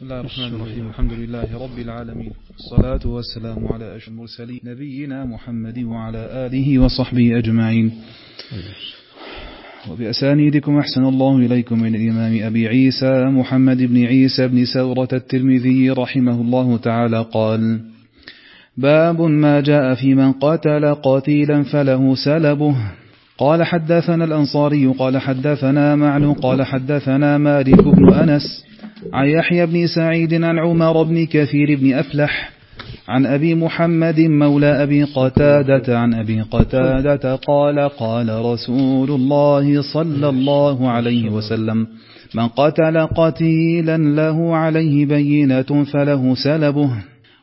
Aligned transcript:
بسم 0.00 0.08
الله 0.08 0.20
الرحمن 0.20 0.60
الرحيم. 0.60 0.88
الحمد 0.88 1.12
لله 1.12 1.62
رب 1.62 1.78
العالمين. 1.78 2.32
الصلاة 2.58 3.00
والسلام 3.04 3.66
على 3.72 3.96
أشهر 3.96 4.12
المرسلين 4.12 4.60
نبينا 4.64 5.24
محمد 5.24 5.78
وعلى 5.78 6.46
آله 6.46 6.78
وصحبه 6.78 7.38
أجمعين. 7.38 7.92
وبأسانيدكم 9.90 10.78
أحسن 10.78 11.04
الله 11.04 11.36
إليكم 11.36 11.82
من 11.82 11.94
الإمام 11.94 12.42
أبي 12.42 12.68
عيسى 12.68 13.24
محمد 13.24 13.82
بن 13.82 14.04
عيسى 14.04 14.48
بن 14.48 14.64
سورة 14.64 15.08
الترمذي 15.12 15.90
رحمه 15.90 16.40
الله 16.40 16.76
تعالى 16.76 17.26
قال 17.32 17.80
باب 18.76 19.20
ما 19.22 19.60
جاء 19.60 19.94
في 19.94 20.14
من 20.14 20.32
قتل 20.32 20.94
قتيلا 20.94 21.62
فله 21.62 22.14
سلبه. 22.14 22.76
قال 23.38 23.64
حدثنا 23.64 24.24
الأنصاري 24.24 24.86
قال 24.86 25.18
حدثنا 25.18 25.96
معن 25.96 26.32
قال 26.32 26.62
حدثنا 26.62 27.38
مالك 27.38 27.84
بن 27.84 28.12
أنس 28.14 28.64
عن 29.12 29.28
يحيى 29.28 29.66
بن 29.66 29.86
سعيد 29.86 30.34
عن 30.44 30.58
عمر 30.58 31.02
بن 31.02 31.26
كثير 31.26 31.76
بن 31.80 31.94
أفلح 31.94 32.50
عن 33.08 33.26
أبي 33.26 33.54
محمد 33.54 34.20
مولى 34.20 34.82
أبي 34.82 35.04
قتادة 35.04 35.98
عن 35.98 36.14
أبي 36.14 36.40
قتادة 36.40 37.36
قال 37.36 37.88
قال 37.88 38.44
رسول 38.44 39.10
الله 39.10 39.82
صلى 39.82 40.28
الله 40.28 40.90
عليه 40.90 41.30
وسلم 41.30 41.86
من 42.34 42.48
قتل 42.48 43.06
قتيلا 43.06 43.96
له 43.96 44.56
عليه 44.56 45.06
بينة 45.06 45.84
فله 45.92 46.34
سلبه. 46.34 46.90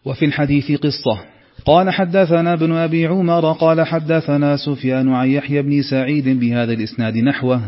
وفي 0.06 0.26
الحديث 0.26 0.72
قصة. 0.72 1.20
قال 1.66 1.90
حدثنا 1.90 2.54
ابن 2.54 2.72
أبي 2.72 3.08
عمر 3.08 3.52
قال 3.52 3.88
حدثنا 3.88 4.58
سفيان 4.58 5.14
عن 5.14 5.30
يحيى 5.30 5.62
بن 5.62 5.82
سعيد 5.82 6.40
بهذا 6.40 6.74
الإسناد 6.74 7.18
نحوه. 7.18 7.62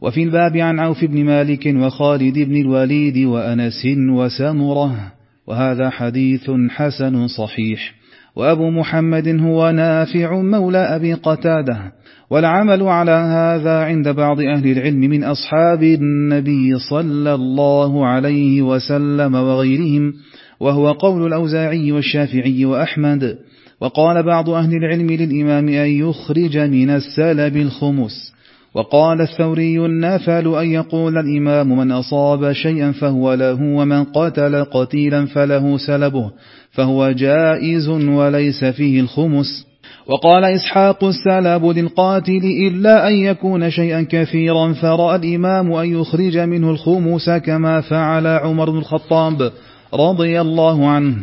وفي 0.00 0.22
الباب 0.22 0.56
عن 0.56 0.78
عوف 0.78 1.04
بن 1.04 1.24
مالك 1.24 1.66
وخالد 1.76 2.38
بن 2.38 2.56
الوليد 2.56 3.26
وأنس 3.26 3.86
وسمرة 4.10 5.12
وهذا 5.46 5.90
حديث 5.90 6.50
حسن 6.70 7.26
صحيح. 7.26 7.94
وأبو 8.36 8.70
محمد 8.70 9.28
هو 9.28 9.70
نافع 9.70 10.40
مولى 10.40 10.78
أبي 10.78 11.14
قتادة 11.14 11.92
والعمل 12.30 12.82
على 12.82 13.10
هذا 13.10 13.78
عند 13.78 14.08
بعض 14.08 14.40
أهل 14.40 14.72
العلم 14.72 15.00
من 15.00 15.24
أصحاب 15.24 15.82
النبي 15.82 16.78
صلى 16.90 17.34
الله 17.34 18.06
عليه 18.06 18.62
وسلم 18.62 19.34
وغيرهم 19.34 20.12
وهو 20.60 20.92
قول 20.92 21.26
الأوزاعي 21.26 21.92
والشافعي 21.92 22.64
وأحمد. 22.64 23.38
وقال 23.80 24.22
بعض 24.22 24.50
أهل 24.50 24.74
العلم 24.74 25.06
للإمام 25.06 25.68
أن 25.68 25.90
يخرج 25.90 26.58
من 26.58 26.90
السلب 26.90 27.56
الخمس. 27.56 28.32
وقال 28.74 29.20
الثوري 29.20 29.78
النافل 29.78 30.54
أن 30.54 30.70
يقول 30.70 31.18
الإمام 31.18 31.78
من 31.78 31.92
أصاب 31.92 32.52
شيئا 32.52 32.92
فهو 32.92 33.34
له 33.34 33.62
ومن 33.62 34.04
قتل 34.04 34.64
قتيلا 34.64 35.26
فله 35.26 35.78
سلبه 35.78 36.30
فهو 36.70 37.10
جائز 37.10 37.88
وليس 37.88 38.64
فيه 38.64 39.00
الخمس. 39.00 39.66
وقال 40.06 40.44
إسحاق 40.44 41.04
السلب 41.04 41.66
للقاتل 41.66 42.42
إلا 42.66 43.08
أن 43.08 43.14
يكون 43.14 43.70
شيئا 43.70 44.06
كثيرا 44.10 44.72
فرأى 44.72 45.16
الإمام 45.16 45.72
أن 45.72 46.00
يخرج 46.00 46.38
منه 46.38 46.70
الخمس 46.70 47.30
كما 47.30 47.80
فعل 47.80 48.26
عمر 48.26 48.70
بن 48.70 48.78
الخطاب 48.78 49.52
رضي 49.94 50.40
الله 50.40 50.88
عنه. 50.88 51.16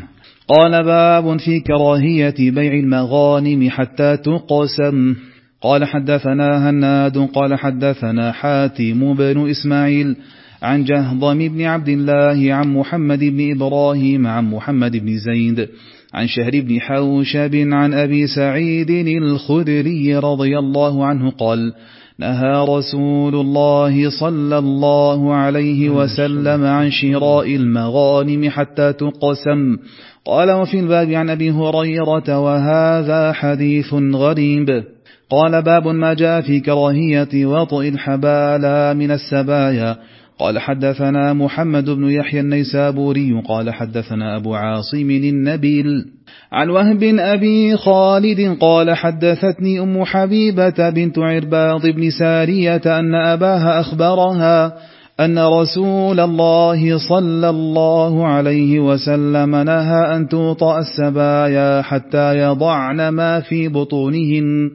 قال 0.47 0.83
باب 0.83 1.39
في 1.39 1.59
كراهية 1.59 2.51
بيع 2.51 2.73
المغانم 2.73 3.69
حتى 3.69 4.17
تقسم. 4.17 5.15
قال 5.61 5.85
حدثنا 5.85 6.69
هناد 6.69 7.17
قال 7.17 7.55
حدثنا 7.55 8.31
حاتم 8.31 9.13
بن 9.13 9.49
إسماعيل 9.49 10.15
عن 10.61 10.83
جهضم 10.83 11.37
بن 11.37 11.61
عبد 11.61 11.89
الله 11.89 12.53
عن 12.53 12.73
محمد 12.73 13.19
بن 13.19 13.51
إبراهيم 13.51 14.27
عن 14.27 14.51
محمد 14.51 14.97
بن 14.97 15.17
زيد 15.17 15.67
عن 16.13 16.27
شهر 16.27 16.51
بن 16.53 16.81
حوشب 16.81 17.55
عن 17.55 17.93
أبي 17.93 18.27
سعيد 18.27 18.89
الخدري 18.89 20.17
رضي 20.17 20.59
الله 20.59 21.05
عنه 21.05 21.29
قال 21.29 21.73
نهى 22.19 22.65
رسول 22.69 23.35
الله 23.35 24.09
صلى 24.19 24.57
الله 24.57 25.33
عليه 25.33 25.89
وسلم 25.89 26.63
عن 26.63 26.91
شراء 26.91 27.55
المغانم 27.55 28.49
حتى 28.49 28.93
تقسم. 28.93 29.77
قال 30.25 30.51
وفي 30.51 30.79
الباب 30.79 31.11
عن 31.11 31.29
أبي 31.29 31.51
هريرة 31.51 32.39
وهذا 32.39 33.31
حديث 33.31 33.93
غريب. 33.93 34.83
قال 35.29 35.61
باب 35.61 35.87
ما 35.87 36.13
جاء 36.13 36.41
في 36.41 36.59
كراهية 36.59 37.45
وطئ 37.45 37.89
الحبالى 37.89 38.93
من 38.93 39.11
السبايا. 39.11 39.97
قال 40.39 40.59
حدثنا 40.59 41.33
محمد 41.33 41.89
بن 41.89 42.09
يحيى 42.09 42.39
النيسابوري 42.39 43.41
قال 43.47 43.73
حدثنا 43.73 44.37
أبو 44.37 44.55
عاصم 44.55 45.11
النبيل. 45.11 46.05
عن 46.51 46.69
وهب 46.69 47.03
أبي 47.03 47.77
خالد 47.77 48.57
قال 48.59 48.93
حدثتني 48.93 49.79
أم 49.79 50.03
حبيبة 50.03 50.89
بنت 50.89 51.19
عرباض 51.19 51.87
بن 51.87 52.09
سارية 52.09 52.99
أن 52.99 53.15
أباها 53.15 53.79
أخبرها 53.79 54.73
أن 55.19 55.39
رسول 55.39 56.19
الله 56.19 56.97
صلى 57.09 57.49
الله 57.49 58.27
عليه 58.27 58.79
وسلم 58.79 59.55
نهى 59.55 60.15
أن 60.15 60.27
توطأ 60.27 60.79
السبايا 60.79 61.81
حتى 61.81 62.37
يضعن 62.37 63.09
ما 63.09 63.39
في 63.39 63.67
بطونهن. 63.67 64.71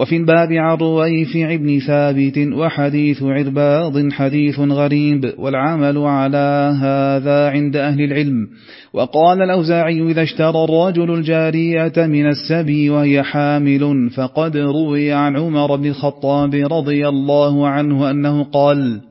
وفي 0.00 0.16
الباب 0.16 0.52
عن 0.52 0.76
رويفع 0.76 1.56
بن 1.56 1.78
ثابت 1.78 2.38
وحديث 2.52 3.22
عرباض 3.22 4.12
حديث 4.12 4.58
غريب 4.60 5.32
والعمل 5.38 5.98
على 5.98 6.76
هذا 6.82 7.48
عند 7.50 7.76
أهل 7.76 8.00
العلم. 8.00 8.48
وقال 8.92 9.42
الأوزاعي 9.42 10.02
إذا 10.02 10.22
اشترى 10.22 10.64
الرجل 10.64 11.14
الجارية 11.14 11.92
من 11.96 12.26
السبي 12.26 12.90
وهي 12.90 13.22
حامل 13.22 14.10
فقد 14.10 14.56
روي 14.56 15.12
عن 15.12 15.36
عمر 15.36 15.76
بن 15.76 15.86
الخطاب 15.86 16.54
رضي 16.54 17.08
الله 17.08 17.68
عنه 17.68 18.10
أنه 18.10 18.44
قال 18.44 19.09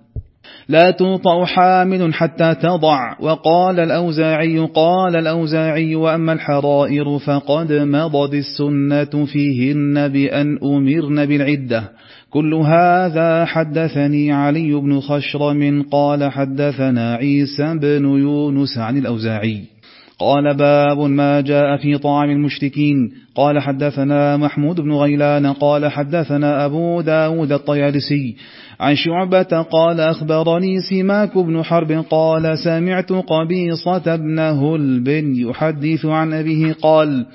لا 0.69 0.91
توطأ 0.91 1.45
حامل 1.45 2.13
حتى 2.13 2.55
تضع. 2.55 3.15
وقال 3.19 3.79
الأوزاعي 3.79 4.59
قال 4.59 5.15
الأوزاعي 5.15 5.95
وأما 5.95 6.33
الحرائر 6.33 7.19
فقد 7.19 7.71
مضت 7.71 8.33
السنة 8.33 9.25
فيهن 9.25 10.07
بأن 10.07 10.57
أمرن 10.63 11.25
بالعدة. 11.25 11.83
كل 12.29 12.53
هذا 12.53 13.45
حدثني 13.45 14.31
علي 14.31 14.73
بن 14.73 14.99
خشرم 14.99 15.85
قال 15.91 16.31
حدثنا 16.31 17.15
عيسى 17.15 17.77
بن 17.81 18.05
يونس 18.05 18.77
عن 18.77 18.97
الأوزاعي. 18.97 19.78
قال 20.19 20.57
باب 20.57 20.99
ما 20.99 21.41
جاء 21.41 21.77
في 21.77 21.97
طعام 21.97 22.29
المشركين. 22.29 23.11
قال 23.35 23.59
حدثنا 23.59 24.37
محمود 24.37 24.81
بن 24.81 24.93
غيلان 24.93 25.53
قال 25.53 25.91
حدثنا 25.91 26.65
أبو 26.65 27.01
داود 27.01 27.51
الطيالسي. 27.51 28.35
عن 28.79 28.95
شعبة 28.95 29.61
قال 29.61 29.99
أخبرني 29.99 30.81
سماك 30.81 31.37
بن 31.37 31.63
حرب 31.63 31.91
قال 32.09 32.57
سمعت 32.57 33.11
قبيصة 33.11 34.15
بن 34.15 34.39
هلب 34.39 35.07
يحدث 35.35 36.05
عن 36.05 36.33
أبيه 36.33 36.75
قال 36.81 37.25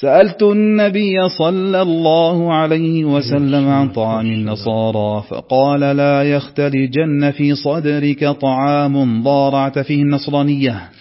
سألت 0.00 0.42
النبي 0.42 1.28
صلى 1.38 1.82
الله 1.82 2.52
عليه 2.52 3.04
وسلم 3.04 3.68
عن 3.68 3.88
طعام 3.88 4.26
النصارى 4.26 5.22
فقال 5.28 5.80
لا 5.80 6.22
يختلجن 6.22 7.30
في 7.30 7.54
صدرك 7.54 8.24
طعام 8.24 9.22
ضارعت 9.22 9.78
فيه 9.78 10.02
النصرانية. 10.02 10.93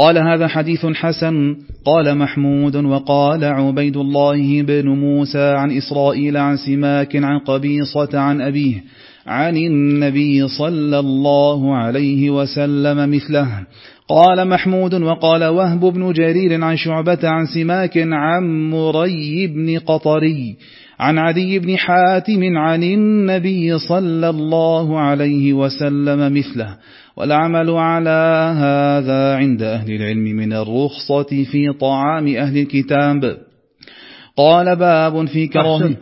قال 0.00 0.18
هذا 0.18 0.46
حديث 0.46 0.86
حسن. 0.86 1.56
قال 1.84 2.18
محمود 2.18 2.76
وقال 2.76 3.44
عبيد 3.44 3.96
الله 3.96 4.62
بن 4.62 4.88
موسى 4.88 5.42
عن 5.42 5.70
إسرائيل 5.70 6.36
عن 6.36 6.56
سماك 6.56 7.16
عن 7.16 7.38
قبيصة 7.38 8.18
عن 8.18 8.40
أبيه 8.40 8.84
عن 9.26 9.56
النبي 9.56 10.48
صلى 10.48 10.98
الله 10.98 11.76
عليه 11.76 12.30
وسلم 12.30 13.10
مثله. 13.10 13.66
قال 14.08 14.48
محمود 14.48 14.94
وقال 14.94 15.44
وهب 15.44 15.80
بن 15.80 16.12
جرير 16.12 16.64
عن 16.64 16.76
شعبة 16.76 17.18
عن 17.24 17.46
سماك 17.46 17.98
عن 17.98 18.70
مري 18.70 19.46
بن 19.46 19.78
قطري 19.78 20.56
عن 21.00 21.18
عدي 21.18 21.58
بن 21.58 21.76
حاتم 21.76 22.58
عن 22.58 22.82
النبي 22.82 23.78
صلى 23.78 24.30
الله 24.30 25.00
عليه 25.00 25.52
وسلم 25.52 26.34
مثله. 26.34 26.76
والعمل 27.20 27.70
على 27.70 28.54
هذا 28.56 29.36
عند 29.36 29.62
أهل 29.62 29.92
العلم 29.92 30.24
من 30.24 30.52
الرخصة 30.52 31.44
في 31.52 31.72
طعام 31.80 32.28
أهل 32.28 32.58
الكتاب. 32.58 33.36
قال 34.36 34.76
باب 34.76 35.26
في 35.26 35.46
كراهه 35.46 35.96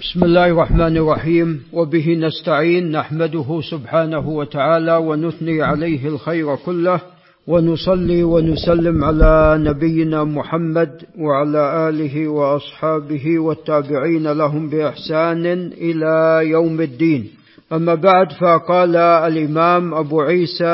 بسم 0.00 0.24
الله 0.24 0.46
الرحمن 0.46 0.96
الرحيم. 0.96 1.60
وبه 1.72 2.14
نستعين 2.14 2.90
نحمده 2.90 3.60
سبحانه 3.70 4.28
وتعالى 4.28 4.96
ونثني 4.96 5.62
عليه 5.62 6.08
الخير 6.08 6.56
كله 6.56 7.00
ونصلي 7.46 8.22
ونسلم 8.22 9.04
على 9.04 9.58
نبينا 9.60 10.24
محمد 10.24 10.90
وعلى 11.18 11.88
آله 11.88 12.28
وأصحابه 12.28 13.38
والتابعين 13.38 14.32
لهم 14.32 14.68
بإحسان 14.68 15.46
إلى 15.72 16.40
يوم 16.50 16.80
الدين. 16.80 17.37
أما 17.72 17.94
بعد 17.94 18.32
فقال 18.32 18.96
الإمام 18.96 19.94
أبو 19.94 20.20
عيسى 20.20 20.64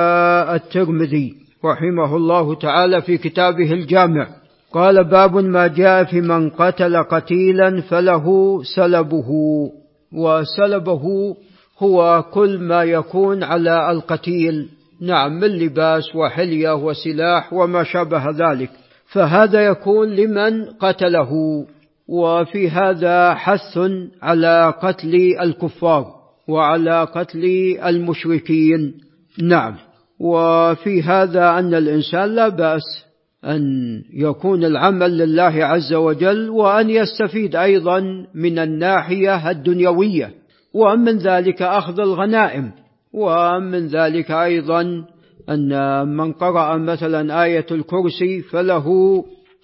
الترمذي 0.55 1.35
رحمه 1.65 2.17
الله 2.17 2.55
تعالى 2.55 3.03
في 3.03 3.19
كتابه 3.19 3.73
الجامع 3.73 4.29
قال 4.73 5.05
باب 5.05 5.37
ما 5.37 5.67
جاء 5.67 6.05
في 6.05 6.21
من 6.21 6.51
قتل 6.51 7.03
قتيلا 7.03 7.81
فله 7.81 8.59
سلبه 8.77 9.31
وسلبه 10.13 11.37
هو 11.79 12.25
كل 12.33 12.59
ما 12.59 12.83
يكون 12.83 13.43
على 13.43 13.91
القتيل 13.91 14.69
نعم 15.01 15.41
من 15.41 15.49
لباس 15.49 16.17
وحلية 16.17 16.75
وسلاح 16.75 17.53
وما 17.53 17.83
شابه 17.83 18.31
ذلك. 18.31 18.71
فهذا 19.07 19.61
يكون 19.67 20.09
لمن 20.09 20.65
قتله 20.65 21.31
وفي 22.09 22.71
هذا 22.71 23.35
حث 23.35 23.79
على 24.23 24.75
قتل 24.83 25.15
الكفار. 25.41 26.24
وعلى 26.49 27.05
قتل 27.05 27.45
المشركين. 27.85 28.95
نعم. 29.43 29.75
وفي 30.21 31.03
هذا 31.03 31.59
أن 31.59 31.75
الإنسان 31.75 32.35
لا 32.35 32.49
بأس 32.49 33.05
أن 33.45 33.63
يكون 34.13 34.65
العمل 34.65 35.19
لله 35.19 35.65
عز 35.65 35.95
وجل 35.95 36.51
وأن 36.51 36.91
يستفيد 36.91 37.57
أيضا 37.57 38.27
من 38.35 38.59
الناحية 38.59 39.51
الدنيوية. 39.51 40.31
ومن 40.75 41.19
ذلك 41.19 41.63
أخذ 41.63 42.01
الغنائم. 42.01 42.71
ومن 43.13 43.87
ذلك 43.87 44.31
أيضا 44.31 45.05
أن 45.49 46.09
من 46.17 46.33
قرأ 46.33 46.77
مثلا 46.77 47.45
آية 47.45 47.67
الكرسي 47.71 48.43
فله 48.43 48.87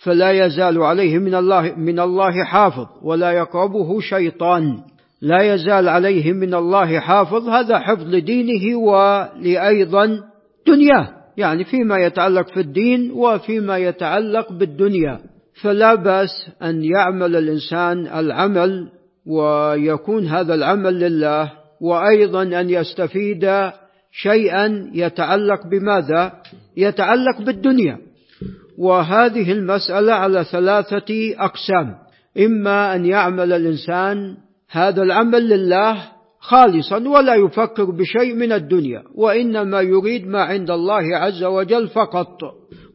فلا 0.02 0.30
يزال 0.30 0.82
عليه 0.82 1.18
من 1.18 1.34
الله 1.34 1.74
من 1.76 2.00
الله 2.00 2.44
حافظ 2.44 2.86
ولا 3.02 3.30
يقربه 3.32 4.00
شيطان. 4.00 4.78
لا 5.22 5.54
يزال 5.54 5.88
عليه 5.88 6.32
من 6.32 6.54
الله 6.54 6.98
حافظ 6.98 7.48
هذا 7.48 7.78
حفظ 7.78 8.06
لدينه 8.14 8.78
ولأيضا 8.78 10.20
دنياه. 10.66 11.08
يعني 11.36 11.64
فيما 11.64 11.98
يتعلق 11.98 12.48
في 12.48 12.60
الدين 12.60 13.10
وفيما 13.10 13.78
يتعلق 13.78 14.52
بالدنيا. 14.52 15.20
فلا 15.62 15.94
بأس 15.94 16.30
أن 16.62 16.84
يعمل 16.84 17.36
الإنسان 17.36 18.06
العمل 18.06 18.88
ويكون 19.26 20.26
هذا 20.26 20.54
العمل 20.54 21.00
لله 21.00 21.52
وأيضا 21.80 22.42
أن 22.42 22.70
يستفيد 22.70 23.70
شيئا 24.12 24.90
يتعلق 24.94 25.66
بماذا؟ 25.66 26.32
يتعلق 26.76 27.42
بالدنيا. 27.46 27.98
وهذه 28.78 29.52
المسألة 29.52 30.12
على 30.12 30.44
ثلاثة 30.44 31.34
أقسام. 31.38 31.94
إما 32.38 32.94
أن 32.94 33.06
يعمل 33.06 33.52
الإنسان 33.52 34.36
هذا 34.70 35.02
العمل 35.02 35.48
لله 35.48 35.96
خالصا 36.40 37.08
ولا 37.08 37.34
يفكر 37.34 37.84
بشيء 37.84 38.34
من 38.34 38.52
الدنيا 38.52 39.02
وإنما 39.14 39.80
يريد 39.80 40.26
ما 40.26 40.42
عند 40.42 40.70
الله 40.70 41.16
عز 41.16 41.44
وجل 41.44 41.88
فقط. 41.88 42.38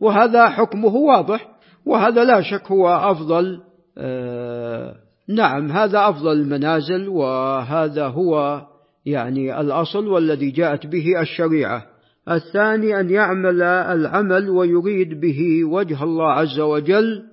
وهذا 0.02 0.50
حكمه 0.50 0.96
واضح 0.96 1.48
وهذا 1.86 2.24
لا 2.24 2.42
شك 2.42 2.72
هو 2.72 2.88
أفضل 2.88 3.60
آه 3.98 4.96
نعم 5.30 5.72
هذا 5.72 6.10
أفضل 6.10 6.32
المنازل 6.32 7.10
وهذا 7.10 8.08
هو 8.08 8.62
يعني 9.06 9.62
الأصل 9.62 10.08
والذي 10.08 10.52
جاءت 10.52 10.88
به 10.88 11.22
الشريعة. 11.22 11.86
الثاني 12.32 13.00
أن 13.00 13.10
يعمل 13.10 13.62
العمل 13.62 14.50
ويريد 14.50 15.22
به 15.22 15.64
وجه 15.64 16.04
الله 16.04 16.32
عز 16.32 16.60
وجل 16.60 17.24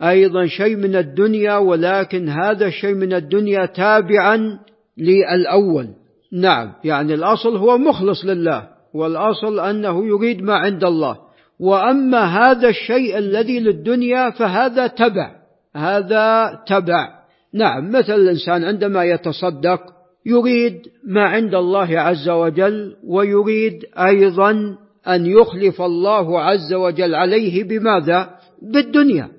وأيضا 0.00 0.46
شيء 0.46 0.76
من 0.76 0.96
الدنيا 0.96 1.56
ولكن 1.56 2.28
هذا 2.28 2.66
الشيء 2.66 2.94
من 2.94 3.12
الدنيا 3.12 3.66
تابعا 3.66 4.58
للأول. 4.98 5.88
نعم 6.32 6.72
يعني 6.84 7.14
الأصل 7.14 7.56
هو 7.56 7.78
مخلص 7.78 8.24
لله 8.24 8.68
والأصل 8.94 9.60
أنه 9.60 10.06
يريد 10.06 10.42
ما 10.42 10.54
عند 10.54 10.84
الله. 10.84 11.16
وأما 11.60 12.24
هذا 12.24 12.68
الشيء 12.68 13.18
الذي 13.18 13.60
للدنيا 13.60 14.30
فهذا 14.30 14.86
تبع 14.86 15.30
هذا 15.76 16.58
تبع. 16.66 17.18
نعم 17.54 17.90
مثل 17.90 18.14
الإنسان 18.14 18.64
عندما 18.64 19.04
يتصدق 19.04 19.80
يريد 20.26 20.80
ما 21.04 21.22
عند 21.22 21.54
الله 21.54 22.00
عز 22.00 22.28
وجل 22.28 22.96
ويريد 23.06 23.84
أيضا 23.98 24.76
أن 25.08 25.26
يخلف 25.26 25.82
الله 25.82 26.40
عز 26.40 26.74
وجل 26.74 27.14
عليه 27.14 27.64
بماذا؟ 27.64 28.30
بالدنيا. 28.62 29.37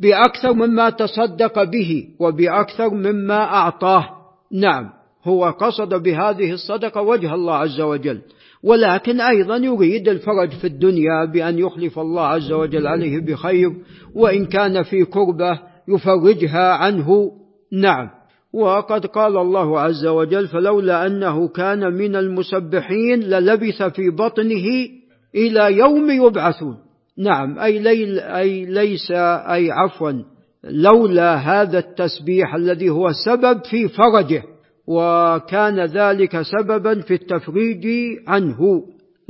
بأكثر 0.00 0.52
مما 0.52 0.90
تصدق 0.90 1.62
به 1.62 2.04
وبأكثر 2.20 2.90
مما 2.90 3.44
أعطاه. 3.44 4.04
نعم 4.52 4.90
هو 5.24 5.44
قصد 5.44 6.02
بهذه 6.02 6.52
الصدقة 6.52 7.02
وجه 7.02 7.34
الله 7.34 7.54
عز 7.54 7.80
وجل. 7.80 8.20
ولكن 8.62 9.20
أيضا 9.20 9.56
يريد 9.56 10.08
الفرج 10.08 10.50
في 10.50 10.66
الدنيا 10.66 11.24
بأن 11.32 11.58
يخلف 11.58 11.98
الله 11.98 12.22
عز 12.22 12.52
وجل 12.52 12.86
عليه 12.86 13.20
بخير 13.20 13.72
وإن 14.14 14.46
كان 14.46 14.82
في 14.82 15.04
كربة 15.04 15.58
يفرجها 15.88 16.72
عنه. 16.72 17.32
نعم. 17.72 18.10
وقد 18.52 19.06
قال 19.06 19.36
الله 19.36 19.80
عز 19.80 20.06
وجل 20.06 20.48
فلولا 20.48 21.06
أنه 21.06 21.48
كان 21.48 21.92
من 21.94 22.16
المسبحين 22.16 23.20
للبث 23.20 23.82
في 23.82 24.10
بطنه 24.10 24.88
إلى 25.34 25.78
يوم 25.78 26.10
يبعثون 26.10 26.76
نعم 27.18 27.58
أي, 27.58 27.78
ليل 27.78 28.18
أي 28.18 28.64
ليس 28.64 29.10
أي 29.10 29.70
عفوا 29.70 30.12
لولا 30.64 31.34
هذا 31.34 31.78
التسبيح 31.78 32.54
الذي 32.54 32.90
هو 32.90 33.10
سبب 33.26 33.64
في 33.70 33.88
فرجه 33.88 34.42
وكان 34.86 35.80
ذلك 35.80 36.42
سببا 36.42 37.00
في 37.00 37.14
التفريج 37.14 37.86
عنه. 38.28 38.58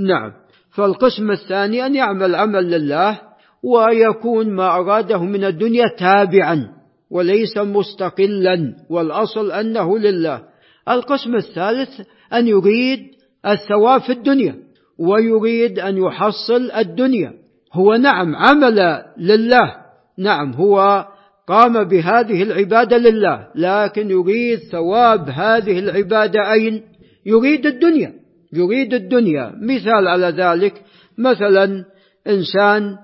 نعم 0.09 0.33
فالقسم 0.75 1.31
الثاني 1.31 1.87
أن 1.87 1.95
يعمل 1.95 2.35
عمل 2.35 2.71
لله 2.71 3.21
ويكون 3.63 4.51
ما 4.51 4.77
أراده 4.77 5.23
من 5.23 5.45
الدنيا 5.45 5.85
تابعا 5.99 6.69
وليس 7.11 7.59
مستقلا 7.59 8.75
والأصل 8.91 9.53
أنه 9.53 9.99
لله. 9.99 10.43
القسم 10.89 11.35
الثالث 11.35 12.01
أن 12.33 12.47
يريد 12.47 13.01
الثواب 13.47 14.01
في 14.01 14.13
الدنيا 14.13 14.55
ويريد 14.99 15.79
أن 15.79 15.97
يحصل 15.97 16.71
الدنيا. 16.71 17.48
هو 17.73 17.95
نعم 17.95 18.37
عمل 18.37 19.05
لله. 19.19 19.75
نعم 20.19 20.53
هو 20.53 21.07
قام 21.49 21.85
بهذه 21.85 22.43
العبادة 22.43 22.97
لله 22.97 23.49
لكن 23.55 24.11
يريد 24.11 24.59
ثواب 24.59 25.29
هذه 25.29 25.79
العبادة 25.79 26.53
أين؟ 26.53 26.83
يريد 27.27 27.67
الدنيا. 27.67 28.13
يريد 28.53 28.95
الدنيا. 28.95 29.53
مثال 29.63 30.09
على 30.09 30.27
ذلك 30.27 30.83
مثلا 31.19 31.85
إنسان 32.27 32.97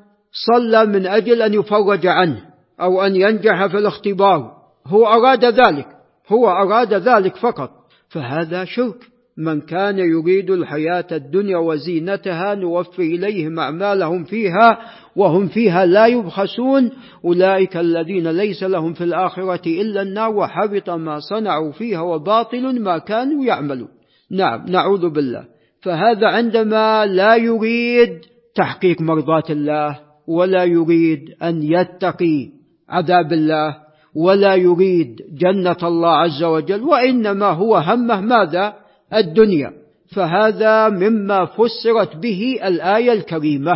صلى 0.46 0.86
من 0.86 1.06
أجل 1.06 1.42
أن 1.42 1.54
يفرج 1.54 2.06
عنه 2.06 2.40
أو 2.80 3.02
أن 3.02 3.16
ينجح 3.16 3.66
في 3.66 3.78
الاختبار. 3.78 4.52
هو 4.86 5.06
أراد 5.06 5.44
ذلك 5.44 5.86
هو 6.28 6.48
أراد 6.48 6.94
ذلك 6.94 7.36
فقط 7.36 7.70
فهذا 8.08 8.64
شرك. 8.64 9.13
من 9.38 9.60
كان 9.60 9.98
يريد 9.98 10.50
الحياة 10.50 11.06
الدنيا 11.12 11.56
وزينتها 11.56 12.54
نوفي 12.54 13.02
إليهم 13.02 13.58
أعمالهم 13.58 14.24
فيها 14.24 14.78
وهم 15.16 15.48
فيها 15.48 15.86
لا 15.86 16.06
يبخسون. 16.06 16.90
أولئك 17.24 17.76
الذين 17.76 18.30
ليس 18.30 18.62
لهم 18.62 18.92
في 18.92 19.04
الآخرة 19.04 19.66
إلا 19.66 20.02
النار 20.02 20.36
وحبط 20.36 20.90
ما 20.90 21.18
صنعوا 21.18 21.72
فيها 21.72 22.00
وباطل 22.00 22.80
ما 22.80 22.98
كانوا 22.98 23.44
يعملون. 23.44 23.88
نعم 24.30 24.66
نعوذ 24.68 25.10
بالله. 25.10 25.44
فهذا 25.82 26.26
عندما 26.26 27.06
لا 27.06 27.36
يريد 27.36 28.20
تحقيق 28.54 29.00
مرضاه 29.00 29.44
الله 29.50 29.98
ولا 30.28 30.64
يريد 30.64 31.20
أن 31.42 31.62
يتقي 31.62 32.48
عذاب 32.88 33.32
الله 33.32 33.76
ولا 34.16 34.54
يريد 34.54 35.16
جنة 35.38 35.76
الله 35.82 36.16
عز 36.16 36.42
وجل 36.42 36.82
وإنما 36.82 37.46
هو 37.46 37.76
همه 37.76 38.20
ماذا؟ 38.20 38.83
الدنيا. 39.14 39.72
فهذا 40.14 40.88
مما 40.88 41.44
فسرت 41.44 42.16
به 42.16 42.60
الآية 42.64 43.12
الكريمة 43.12 43.74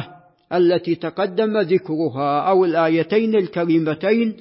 التي 0.52 0.95
تقدم 0.95 1.59
ذكرها 1.59 2.40
أو 2.40 2.64
الآيتين 2.64 3.35
الكريمتين 3.35 4.37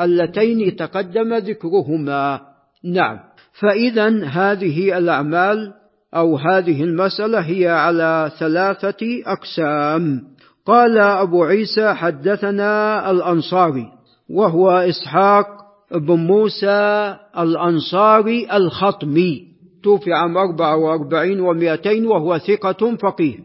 اللتين 0.00 0.76
تقدم 0.76 1.34
ذكرهما. 1.34 2.40
نعم. 2.84 3.18
فاذا 3.60 4.24
هذه 4.24 4.98
الأعمال 4.98 5.72
أو 6.14 6.36
هذه 6.36 6.82
المسألة 6.82 7.40
هي 7.40 7.68
على 7.68 8.30
ثلاثة 8.38 9.22
أقسام. 9.26 10.22
قال 10.66 10.98
أبو 10.98 11.44
عيسى 11.44 11.94
حدثنا 11.94 13.10
الأنصاري 13.10 13.86
وهو 14.30 14.70
إسحاق 14.70 15.46
بن 15.92 16.14
موسى 16.14 17.16
الأنصاري 17.38 18.48
الخطمي. 18.52 19.53
توفي 19.84 20.12
عام 20.12 20.36
44 20.36 21.38
و200 21.38 22.06
وهو 22.10 22.38
ثقة 22.38 22.96
فقيه. 22.96 23.38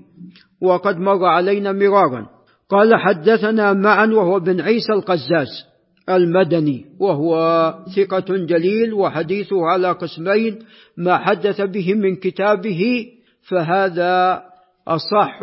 وقد 0.61 0.97
مر 0.97 1.25
علينا 1.25 1.71
مرارا. 1.71 2.25
قال 2.69 2.95
حدثنا 2.95 3.73
معا 3.73 4.05
وهو 4.05 4.39
بن 4.39 4.61
عيسى 4.61 4.93
القزاز 4.93 5.47
المدني 6.09 6.85
وهو 6.99 7.33
ثقة 7.95 8.25
جليل 8.45 8.93
وحديثه 8.93 9.65
على 9.65 9.91
قسمين 9.91 10.59
ما 10.97 11.17
حدث 11.17 11.61
به 11.61 11.93
من 11.93 12.15
كتابه 12.15 13.05
فهذا 13.49 14.43
أصح 14.87 15.39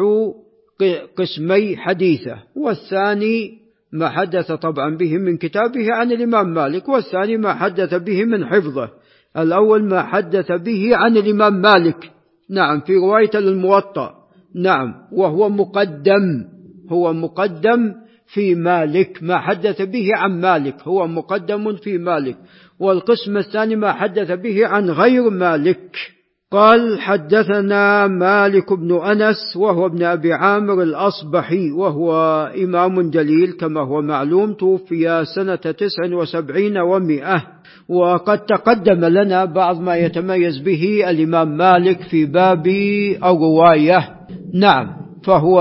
قسمي 1.19 1.77
حديثه. 1.77 2.37
والثاني 2.57 3.59
ما 3.93 4.09
حدث 4.09 4.53
طبعا 4.53 4.97
به 4.97 5.19
من 5.19 5.37
كتابه 5.37 5.93
عن 5.93 6.13
الإمام 6.13 6.55
مالك 6.55 6.89
والثاني 6.89 7.37
ما 7.37 7.55
حدث 7.55 7.95
به 7.95 8.25
من 8.25 8.47
حفظه. 8.47 8.91
الأول 9.39 9.85
ما 9.85 10.03
حدث 10.03 10.53
به 10.53 10.97
عن 10.97 11.17
الإمام 11.17 11.61
مالك. 11.61 12.11
نعم 12.51 12.81
في 12.81 12.95
رواية 12.95 13.31
الموطأ 13.35 14.15
نعم 14.55 14.95
وهو 15.13 15.49
مقدم 15.49 16.45
هو 16.91 17.13
مقدم 17.13 17.95
في 18.27 18.55
مالك. 18.55 19.19
ما 19.23 19.39
حدث 19.39 19.83
به 19.83 20.09
عن 20.17 20.41
مالك 20.41 20.83
هو 20.83 21.07
مقدم 21.07 21.77
في 21.77 21.99
مالك. 21.99 22.37
والقسم 22.81 23.37
الثاني 23.37 23.77
ما 23.77 23.93
حدث 23.93 24.33
به 24.33 24.67
عن 24.67 24.91
غير 24.91 25.31
مالك. 25.31 26.16
قال 26.57 27.01
حدثنا 27.01 28.07
مالك 28.07 28.73
بن 28.73 29.01
أنس 29.05 29.57
وهو 29.57 29.87
ابن 29.87 30.03
أبي 30.03 30.33
عامر 30.33 30.83
الأصبحي 30.83 31.71
وهو 31.71 32.13
إمام 32.65 33.11
جليل 33.11 33.53
كما 33.53 33.81
هو 33.81 34.03
معلوم 34.03 34.53
توفي 34.53 35.25
سنة 35.35 35.55
تسع 35.55 36.15
وسبعين 36.15 36.79
ومئة 36.79 37.43
وقد 37.89 38.39
تقدم 38.39 39.05
لنا 39.05 39.45
بعض 39.45 39.81
ما 39.81 39.97
يتميز 39.97 40.59
به 40.59 41.11
الإمام 41.11 41.57
مالك 41.57 42.01
في 42.01 42.27
باب 42.27 42.67
الرواية. 43.25 44.09
نعم 44.55 44.87
فهو 45.25 45.61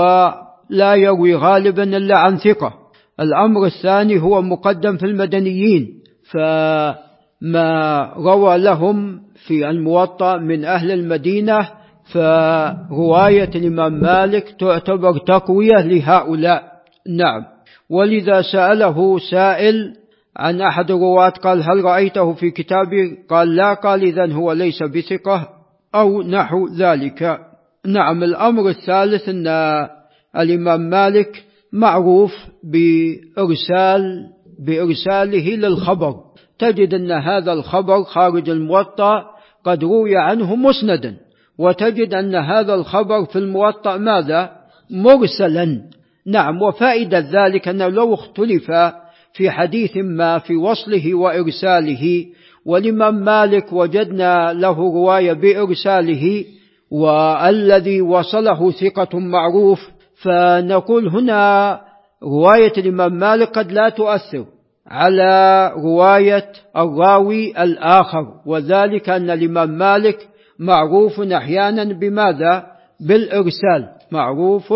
لا 0.70 0.94
يروي 0.94 1.34
غالبا 1.34 1.82
إلا 1.82 2.18
عن 2.18 2.36
ثقة. 2.36 2.72
الأمر 3.20 3.66
الثاني 3.66 4.22
هو 4.22 4.42
مقدم 4.42 4.96
في 4.96 5.06
المدنيين 5.06 5.88
فما 6.32 8.12
روى 8.16 8.58
لهم 8.58 9.25
في 9.46 9.70
الموطأ 9.70 10.36
من 10.36 10.64
أهل 10.64 10.90
المدينة 10.90 11.68
فرواية 12.12 13.50
الإمام 13.54 14.00
مالك 14.00 14.54
تعتبر 14.60 15.18
تقوية 15.18 15.76
لهؤلاء. 15.76 16.62
نعم. 17.08 17.44
ولذا 17.90 18.42
سأله 18.42 19.18
سائل 19.30 19.94
عن 20.36 20.60
أحد 20.60 20.90
الرواة 20.90 21.30
قال 21.30 21.62
هل 21.62 21.84
رأيته 21.84 22.32
في 22.32 22.50
كتابي؟ 22.50 23.18
قال 23.30 23.56
لا. 23.56 23.74
قال 23.74 24.02
إذا 24.02 24.32
هو 24.32 24.52
ليس 24.52 24.82
بثقة 24.82 25.48
أو 25.94 26.22
نحو 26.22 26.68
ذلك. 26.68 27.40
نعم. 27.86 28.22
الأمر 28.22 28.68
الثالث 28.68 29.28
أن 29.28 29.46
الإمام 30.36 30.80
مالك 30.80 31.44
معروف 31.72 32.32
بإرسال 32.64 34.26
بإرساله 34.66 35.56
للخبر. 35.56 36.14
تجد 36.58 36.94
أن 36.94 37.12
هذا 37.12 37.52
الخبر 37.52 38.02
خارج 38.02 38.50
الموطأ 38.50 39.35
قد 39.66 39.84
روي 39.84 40.16
عنه 40.16 40.56
مسندا 40.56 41.16
وتجد 41.58 42.14
أن 42.14 42.34
هذا 42.34 42.74
الخبر 42.74 43.24
في 43.24 43.38
الموطأ 43.38 43.96
ماذا؟ 43.96 44.50
مرسلا. 44.90 45.82
نعم 46.26 46.62
وفائدة 46.62 47.18
ذلك 47.18 47.68
أنه 47.68 47.88
لو 47.88 48.14
اختلف 48.14 48.70
في 49.32 49.50
حديث 49.50 49.96
ما 49.96 50.38
في 50.38 50.56
وصله 50.56 51.14
وإرساله 51.14 52.26
والإمام 52.66 53.14
مالك 53.14 53.72
وجدنا 53.72 54.52
له 54.52 54.76
رواية 54.76 55.32
بإرساله 55.32 56.44
والذي 56.90 58.00
وصله 58.00 58.70
ثقة 58.70 59.18
معروف 59.18 59.80
فنقول 60.22 61.08
هنا 61.08 61.80
رواية 62.22 62.72
الإمام 62.78 63.12
مالك 63.12 63.58
قد 63.58 63.72
لا 63.72 63.88
تؤثر. 63.88 64.44
على 64.88 65.72
رواية 65.76 66.52
الراوي 66.76 67.62
الآخر 67.62 68.26
وذلك 68.46 69.08
أن 69.08 69.30
الإمام 69.30 69.70
مالك 69.70 70.28
معروف 70.58 71.20
أحيانا 71.20 71.84
بماذا؟ 71.84 72.66
بالإرسال 73.00 73.88
معروف 74.12 74.72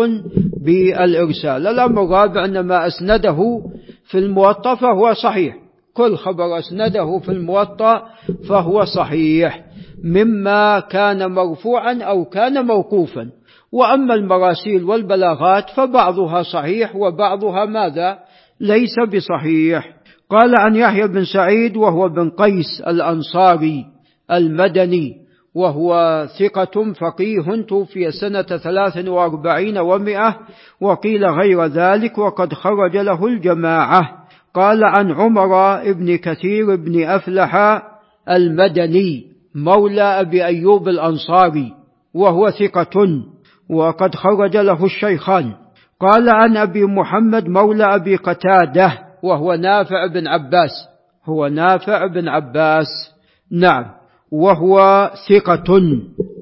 بالإرسال. 0.65 1.67
الأمر 1.67 2.03
الرابع 2.03 2.45
أن 2.45 2.59
ما 2.59 2.87
أسنده 2.87 3.61
في 4.03 4.17
الموطأ 4.17 4.75
فهو 4.75 5.13
صحيح. 5.13 5.55
كل 5.93 6.15
خبر 6.15 6.59
أسنده 6.59 7.19
في 7.19 7.29
الموطأ 7.29 8.03
فهو 8.49 8.85
صحيح 8.85 9.65
مما 10.03 10.79
كان 10.79 11.31
مرفوعا 11.31 11.93
أو 12.01 12.25
كان 12.25 12.65
موقوفا. 12.65 13.29
وأما 13.71 14.13
المراسيل 14.13 14.83
والبلاغات 14.83 15.69
فبعضها 15.69 16.43
صحيح 16.43 16.95
وبعضها 16.95 17.65
ماذا؟ 17.65 18.19
ليس 18.59 18.95
بصحيح. 19.13 20.00
قال 20.31 20.55
عن 20.55 20.75
يحيى 20.75 21.07
بن 21.07 21.25
سعيد 21.25 21.77
وهو 21.77 22.09
بن 22.09 22.29
قيس 22.29 22.81
الأنصاري 22.87 23.85
المدني 24.31 25.13
وهو 25.55 26.25
ثقة 26.39 26.93
فقيه 26.93 27.61
توفي 27.67 28.11
سنة 28.11 28.41
ثلاث 28.41 29.07
وأربعين 29.07 29.77
ومئة 29.77 30.39
وقيل 30.81 31.25
غير 31.25 31.65
ذلك 31.65 32.17
وقد 32.17 32.53
خرج 32.53 32.97
له 32.97 33.27
الجماعة. 33.27 34.01
قال 34.53 34.83
عن 34.83 35.11
عمر 35.11 35.81
بن 35.93 36.15
كثير 36.15 36.75
بن 36.75 37.03
أفلح 37.03 37.81
المدني 38.29 39.25
مولى 39.55 40.01
أبي 40.01 40.45
أيوب 40.45 40.87
الأنصاري 40.87 41.73
وهو 42.13 42.49
ثقة 42.49 43.23
وقد 43.69 44.15
خرج 44.15 44.57
له 44.57 44.85
الشيخان. 44.85 45.51
قال 45.99 46.29
عن 46.29 46.57
أبي 46.57 46.85
محمد 46.85 47.47
مولى 47.47 47.95
أبي 47.95 48.15
قتادة 48.15 49.10
وهو 49.23 49.53
نافع 49.53 50.05
بن 50.05 50.27
عباس. 50.27 50.71
هو 51.25 51.47
نافع 51.47 52.05
بن 52.05 52.27
عباس. 52.27 52.87
نعم. 53.51 53.85
وهو 54.31 55.09
ثقة. 55.29 55.81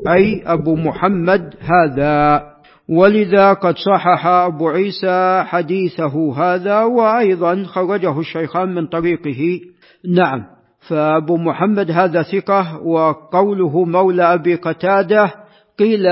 أي 0.07 0.43
أبو 0.45 0.75
محمد 0.75 1.55
هذا. 1.59 2.43
ولذا 2.89 3.53
قد 3.53 3.75
صحح 3.77 4.25
أبو 4.25 4.69
عيسى 4.69 5.43
حديثه 5.45 6.33
هذا 6.37 6.83
وأيضا 6.83 7.63
خرجه 7.63 8.19
الشيخان 8.19 8.75
من 8.75 8.87
طريقه. 8.87 9.59
نعم. 10.15 10.45
فأبو 10.87 11.37
محمد 11.37 11.91
هذا 11.91 12.21
ثقة 12.21 12.81
وقوله 12.83 13.83
مولى 13.83 14.33
أبي 14.33 14.55
قتادة 14.55 15.31
قيل 15.79 16.03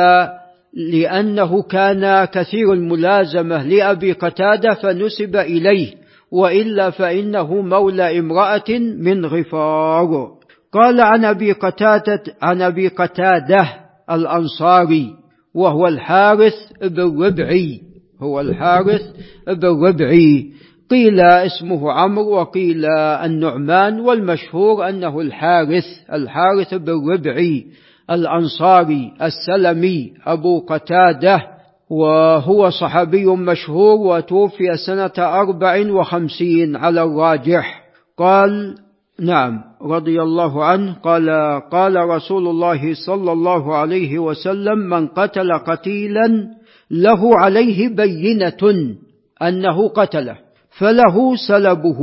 لأنه 0.74 1.62
كان 1.62 2.26
كثير 2.26 2.74
الملازمة 2.74 3.64
لأبي 3.64 4.12
قتادة 4.12 4.74
فنسب 4.74 5.36
إليه. 5.36 6.07
وإلا 6.32 6.90
فإنه 6.90 7.62
مولى 7.62 8.20
امرأة 8.20 8.80
من 9.00 9.26
غفار. 9.26 10.38
قال 10.74 11.02
عن 11.02 11.26
أبي 11.26 11.52
قتادة 11.52 12.24
عن 12.42 12.62
أبي 12.62 12.88
قتادة 12.88 13.70
الأنصاري 14.12 15.14
وهو 15.54 15.88
الحارث 15.88 16.54
بن 16.82 17.24
ربعي 17.24 17.82
هو 18.22 18.42
الحارث 18.42 19.02
بن 19.48 19.68
ربعي. 19.68 20.54
قيل 20.90 21.20
اسمه 21.20 21.92
عمرو 21.92 22.32
وقيل 22.32 22.86
النعمان 23.26 24.00
والمشهور 24.00 24.90
أنه 24.90 25.20
الحارث 25.22 25.86
الحارث 26.14 26.74
بن 26.74 27.12
ربعي 27.14 27.66
الأنصاري 28.12 29.14
السلمي 29.22 30.14
أبو 30.26 30.60
قتادة 30.60 31.57
وهو 31.90 32.70
صحابي 32.70 33.26
مشهور 33.26 33.96
وتوفي 33.96 34.78
سنة 34.88 35.14
أربع 35.18 35.92
وخمسين 35.92 36.76
على 36.76 37.04
الراجح. 37.04 37.84
قال 38.18 38.76
نعم 39.20 39.62
رضي 39.82 40.22
الله 40.22 40.66
عنه 40.66 40.94
قال 40.94 41.30
قال 41.72 41.96
رسول 41.96 42.48
الله 42.48 42.94
صلى 43.06 43.32
الله 43.32 43.76
عليه 43.76 44.20
وسلم 44.20 44.78
من 44.78 45.08
قتل 45.08 45.54
قتيلا 45.54 46.48
له 46.92 47.40
عليه 47.40 47.96
بينة 47.96 48.96
أنه 49.42 49.90
قتله 49.90 50.38
فله 50.80 51.36
سلبه. 51.48 52.00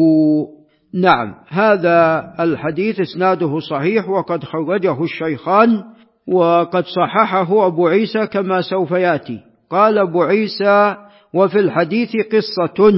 نعم 0.95 1.35
هذا 1.49 2.25
الحديث 2.41 3.01
إسناده 3.01 3.59
صحيح 3.59 4.09
وقد 4.09 4.45
خرجه 4.45 5.03
الشيخان 5.03 5.83
وقد 6.29 6.85
صححه 6.85 7.67
أبو 7.67 7.89
عيسى 7.89 8.27
كما 8.27 8.61
سوف 8.61 8.91
يأتي. 8.91 9.54
قال 9.71 9.99
أبو 9.99 10.23
عيسى 10.23 10.97
وفي 11.35 11.59
الحديث 11.59 12.11
قصة 12.33 12.93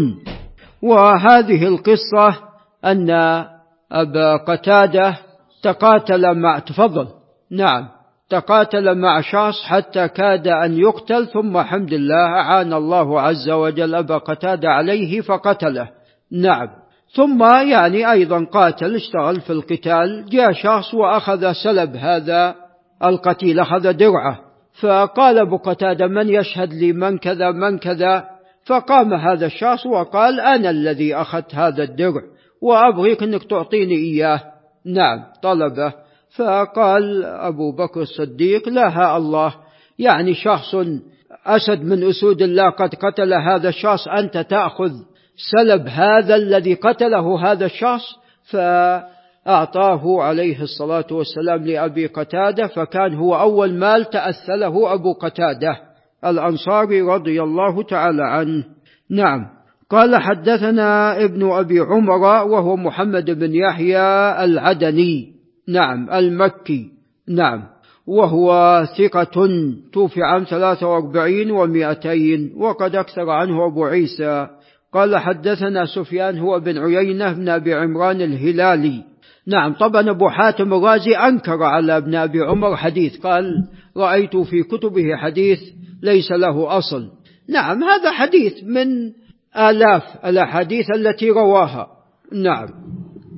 وهذه 0.82 1.66
القصة 1.66 2.38
أن 2.84 3.10
أبا 3.92 4.36
قتادة 4.36 5.18
تقاتل 5.62 6.34
مع 6.34 6.58
تفضل. 6.58 7.08
نعم 7.50 7.88
تقاتل 8.30 8.98
مع 8.98 9.20
شخص 9.20 9.62
حتى 9.64 10.08
كاد 10.08 10.48
أن 10.48 10.78
يقتل 10.78 11.26
ثم 11.26 11.58
حمد 11.58 11.92
الله 11.92 12.26
أعان 12.26 12.72
الله 12.72 13.20
عز 13.20 13.50
وجل 13.50 13.94
أبا 13.94 14.18
قتادة 14.18 14.68
عليه 14.68 15.20
فقتله. 15.20 15.88
نعم. 16.32 16.68
ثم 17.14 17.44
يعني 17.44 18.10
أيضا 18.12 18.44
قاتل 18.44 18.94
اشتغل 18.94 19.40
في 19.40 19.50
القتال 19.50 20.24
جاء 20.30 20.52
شخص 20.52 20.94
وأخذ 20.94 21.52
سلب 21.52 21.96
هذا 21.96 22.54
القتيل 23.04 23.60
أخذ 23.60 23.92
درعة. 23.92 24.45
فقال 24.80 25.38
أبو 25.38 25.56
قتادة 25.56 26.06
من 26.06 26.28
يشهد 26.28 26.72
لي 26.72 26.92
من 26.92 27.18
كذا 27.18 27.50
من 27.50 27.78
كذا؟ 27.78 28.24
فقام 28.66 29.14
هذا 29.14 29.46
الشخص 29.46 29.86
وقال 29.86 30.40
أنا 30.40 30.70
الذي 30.70 31.14
أخذت 31.14 31.54
هذا 31.54 31.82
الدرع 31.82 32.22
وأبغيك 32.62 33.22
أنك 33.22 33.44
تعطيني 33.44 33.94
إياه. 33.94 34.40
نعم. 34.86 35.24
طلبه. 35.42 35.92
فقال 36.36 37.24
أبو 37.24 37.72
بكر 37.72 38.02
الصديق 38.02 38.68
لا 38.68 39.16
الله. 39.16 39.54
يعني 39.98 40.34
شخص 40.34 40.74
أسد 41.46 41.82
من 41.82 42.08
أسود 42.08 42.42
الله 42.42 42.70
قد 42.70 42.94
قتل 42.94 43.34
هذا 43.34 43.68
الشخص 43.68 44.08
أنت 44.08 44.38
تأخذ 44.38 44.92
سلب 45.52 45.86
هذا 45.88 46.34
الذي 46.34 46.74
قتله 46.74 47.52
هذا 47.52 47.66
الشخص. 47.66 48.04
فأعطاه 49.46 50.22
عليه 50.22 50.62
الصلاة 50.62 51.06
والسلام 51.10 51.64
لأبي 51.64 52.06
قتادة 52.06 52.66
فكان 52.66 53.14
هو 53.14 53.36
أول 53.36 53.74
مال 53.74 54.04
تأثله 54.10 54.94
أبو 54.94 55.12
قتادة 55.12 55.76
الأنصاري 56.24 57.02
رضي 57.02 57.42
الله 57.42 57.82
تعالى 57.82 58.22
عنه. 58.22 58.64
نعم. 59.10 59.46
قال 59.90 60.16
حدثنا 60.16 61.24
ابن 61.24 61.50
أبي 61.50 61.80
عمر 61.80 62.22
وهو 62.22 62.76
محمد 62.76 63.30
بن 63.30 63.54
يحيى 63.54 64.44
العدني. 64.44 65.32
نعم. 65.68 66.10
المكي. 66.10 66.90
نعم. 67.28 67.62
وهو 68.06 68.82
ثقة 68.98 69.48
توفي 69.92 70.22
عام 70.22 70.44
43 70.44 71.50
ومائتين 71.50 72.52
وقد 72.56 72.96
أكثر 72.96 73.30
عنه 73.30 73.66
أبو 73.66 73.84
عيسى. 73.84 74.48
قال 74.92 75.16
حدثنا 75.16 75.84
سفيان 75.84 76.38
هو 76.38 76.60
بن 76.60 76.78
عيينة 76.78 77.32
بن 77.32 77.48
أبي 77.48 77.74
عمران 77.74 78.20
الهلالي. 78.20 79.15
نعم 79.46 79.74
طبعا 79.74 80.10
أبو 80.10 80.28
حاتم 80.28 80.74
الرازي 80.74 81.16
أنكر 81.16 81.62
على 81.62 81.96
ابن 81.96 82.14
أبي 82.14 82.40
عمر 82.40 82.76
حديث 82.76 83.18
قال 83.18 83.44
رأيت 83.96 84.36
في 84.36 84.62
كتبه 84.62 85.16
حديث 85.16 85.58
ليس 86.02 86.32
له 86.32 86.78
أصل. 86.78 87.10
نعم 87.48 87.84
هذا 87.84 88.10
حديث 88.10 88.52
من 88.64 89.12
آلاف 89.56 90.02
الأحاديث 90.24 90.86
التي 90.90 91.30
رواها. 91.30 91.86
نعم 92.32 92.68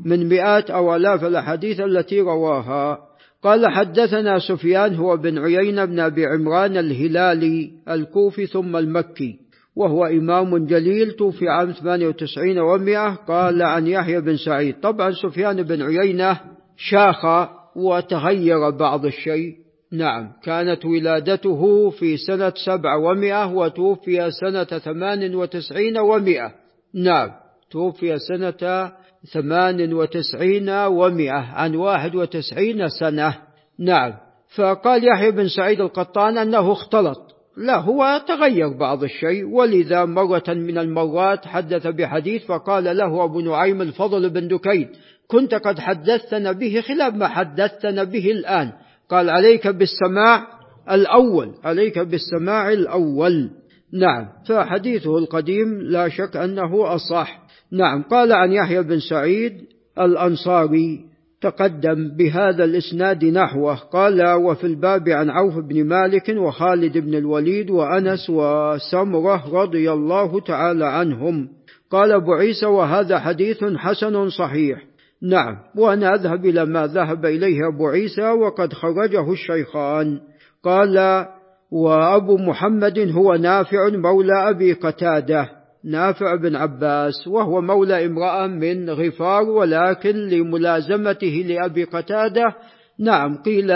من 0.04 0.28
مئات 0.28 0.70
أو 0.70 0.96
آلاف 0.96 1.24
الأحاديث 1.24 1.80
التي 1.80 2.20
رواها. 2.20 2.98
قال 3.42 3.66
حدثنا 3.72 4.38
سفيان 4.38 4.94
هو 4.94 5.16
بن 5.16 5.38
عيينة 5.38 5.84
بن 5.84 6.00
أبي 6.00 6.26
عمران 6.26 6.76
الهلالي 6.76 7.70
الكوفي 7.88 8.46
ثم 8.46 8.76
المكي. 8.76 9.47
وهو 9.78 10.06
إمام 10.06 10.66
جليل 10.66 11.10
توفي 11.10 11.48
عام 11.48 11.72
98 11.72 12.56
و100 12.56 13.16
قال 13.28 13.62
عن 13.62 13.86
يحيى 13.86 14.20
بن 14.20 14.36
سعيد. 14.36 14.80
طبعا 14.80 15.10
سفيان 15.10 15.62
بن 15.62 15.82
عيينة 15.82 16.40
شاخ 16.76 17.48
وتغير 17.76 18.70
بعض 18.70 19.06
الشيء. 19.06 19.54
نعم 19.92 20.32
كانت 20.42 20.84
ولادته 20.84 21.90
في 21.90 22.16
سنة 22.16 22.52
سبع 22.66 22.96
ومئة 22.96 23.52
وتوفي 23.52 24.30
سنة 24.30 24.64
ثمان 24.64 25.34
وتسعين 25.34 25.98
ومئة 25.98 26.52
نعم 26.94 27.30
توفي 27.70 28.18
سنة 28.18 28.92
ثمان 29.32 29.92
وتسعين 29.92 30.70
ومئة 30.70 31.40
عن 31.54 31.74
واحد 31.74 32.14
وتسعين 32.14 32.88
سنة. 32.88 33.34
نعم 33.78 34.14
فقال 34.56 35.04
يحيى 35.04 35.30
بن 35.30 35.48
سعيد 35.48 35.80
القطان 35.80 36.38
أنه 36.38 36.72
اختلط. 36.72 37.27
لا 37.58 37.76
هو 37.76 38.20
تغير 38.28 38.68
بعض 38.68 39.04
الشيء. 39.04 39.44
ولذا 39.44 40.04
مرة 40.04 40.44
من 40.48 40.78
المرات 40.78 41.46
حدث 41.46 41.86
بحديث 41.86 42.44
فقال 42.44 42.96
له 42.96 43.24
أبو 43.24 43.40
نعيم 43.40 43.82
الفضل 43.82 44.30
بن 44.30 44.48
دكين 44.48 44.88
كنت 45.26 45.54
قد 45.54 45.78
حدثتنا 45.78 46.52
به 46.52 46.80
خلاف 46.80 47.14
ما 47.14 47.28
حدثتنا 47.28 48.04
به 48.04 48.30
الآن. 48.30 48.72
قال 49.10 49.30
عليك 49.30 49.66
بالسماع 49.66 50.46
الأول 50.90 51.54
عليك 51.64 51.98
بالسماع 51.98 52.72
الأول. 52.72 53.50
نعم 53.92 54.28
فحديثه 54.48 55.18
القديم 55.18 55.80
لا 55.80 56.08
شك 56.08 56.36
أنه 56.36 56.94
أصح. 56.94 57.40
نعم 57.72 58.02
قال 58.02 58.32
عن 58.32 58.52
يحيى 58.52 58.82
بن 58.82 59.00
سعيد 59.00 59.52
الأنصاري 60.00 61.07
تقدم 61.40 62.16
بهذا 62.16 62.64
الإسناد 62.64 63.24
نحوه. 63.24 63.74
قال 63.74 64.32
وفي 64.32 64.64
الباب 64.66 65.08
عن 65.08 65.30
عوف 65.30 65.58
بن 65.58 65.84
مالك 65.84 66.28
وخالد 66.28 66.98
بن 66.98 67.14
الوليد 67.14 67.70
وأنس 67.70 68.30
وسمرة 68.30 69.62
رضي 69.62 69.92
الله 69.92 70.40
تعالى 70.40 70.86
عنهم. 70.86 71.48
قال 71.90 72.12
أبو 72.12 72.32
عيسى 72.32 72.66
وهذا 72.66 73.18
حديث 73.18 73.64
حسن 73.64 74.28
صحيح. 74.28 74.78
نعم 75.22 75.56
وأنا 75.76 76.14
أذهب 76.14 76.46
إلى 76.46 76.64
ما 76.64 76.86
ذهب 76.86 77.26
إليه 77.26 77.68
أبو 77.74 77.88
عيسى 77.88 78.30
وقد 78.30 78.72
خرجه 78.72 79.32
الشيخان. 79.32 80.20
قال 80.64 81.26
وأبو 81.70 82.36
محمد 82.36 82.98
هو 82.98 83.34
نافع 83.34 83.88
مولى 83.88 84.50
أبي 84.50 84.72
قتادة. 84.72 85.57
نافع 85.84 86.34
بن 86.34 86.56
عباس 86.56 87.28
وهو 87.28 87.60
مولى 87.60 88.06
امرأة 88.06 88.46
من 88.46 88.90
غفار 88.90 89.42
ولكن 89.42 90.16
لملازمته 90.16 91.44
لأبي 91.48 91.84
قتادة 91.84 92.54
نعم 92.98 93.36
قيل 93.36 93.72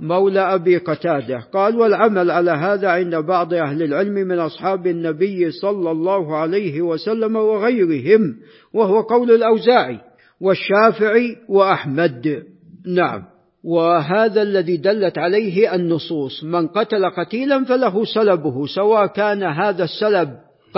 مولى 0.00 0.40
أبي 0.40 0.76
قتادة. 0.76 1.40
قال 1.52 1.76
والعمل 1.76 2.30
على 2.30 2.50
هذا 2.50 2.88
عند 2.88 3.14
بعض 3.14 3.54
أهل 3.54 3.82
العلم 3.82 4.14
من 4.14 4.38
أصحاب 4.38 4.86
النبي 4.86 5.50
صلى 5.50 5.90
الله 5.90 6.36
عليه 6.36 6.82
وسلم 6.82 7.36
وغيرهم 7.36 8.36
وهو 8.74 9.00
قول 9.00 9.30
الأوزاعي 9.30 9.98
والشافعي 10.40 11.36
وأحمد. 11.48 12.42
نعم. 12.86 13.22
وهذا 13.64 14.42
الذي 14.42 14.76
دلت 14.76 15.18
عليه 15.18 15.74
النصوص 15.74 16.44
من 16.44 16.66
قتل 16.66 17.10
قتيلا 17.10 17.64
فله 17.64 18.04
سلبه 18.04 18.66
سواء 18.66 19.06
كان 19.06 19.42
هذا 19.42 19.84
السلب 19.84 20.28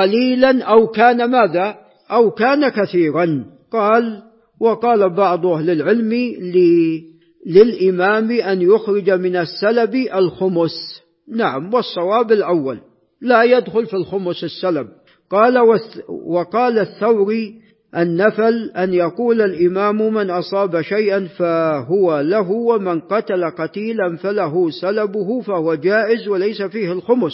قليلا 0.01 0.65
أو 0.65 0.87
كان 0.87 1.31
ماذا؟ 1.31 1.75
أو 2.11 2.31
كان 2.31 2.69
كثيرا. 2.69 3.45
قال 3.73 4.23
وقال 4.61 5.17
بعض 5.17 5.47
أهل 5.47 5.71
العلم 5.71 6.13
للإمام 7.47 8.31
أن 8.31 8.63
يخرج 8.63 9.11
من 9.11 9.37
السلب 9.37 9.95
الخمس. 9.95 11.03
نعم 11.29 11.75
والصواب 11.75 12.33
الأول. 12.33 12.79
لا 13.23 13.43
يدخل 13.43 13.87
في 13.87 13.95
الخمس 13.95 14.45
السلب. 14.45 14.87
قال 15.31 15.59
وقال 16.27 16.79
الثوري 16.79 17.55
النفل 17.97 18.71
أن 18.77 18.95
يقول 18.95 19.43
الإمام 19.43 20.15
من 20.15 20.31
أصاب 20.31 20.81
شيئا 20.81 21.29
فهو 21.39 22.21
له 22.21 22.51
ومن 22.51 23.01
قتل 23.01 23.45
قتيلا 23.45 24.17
فله 24.17 24.71
سلبه 24.71 25.41
فهو 25.41 25.75
جائز 25.75 26.29
وليس 26.29 26.63
فيه 26.63 26.93
الخمس. 26.93 27.33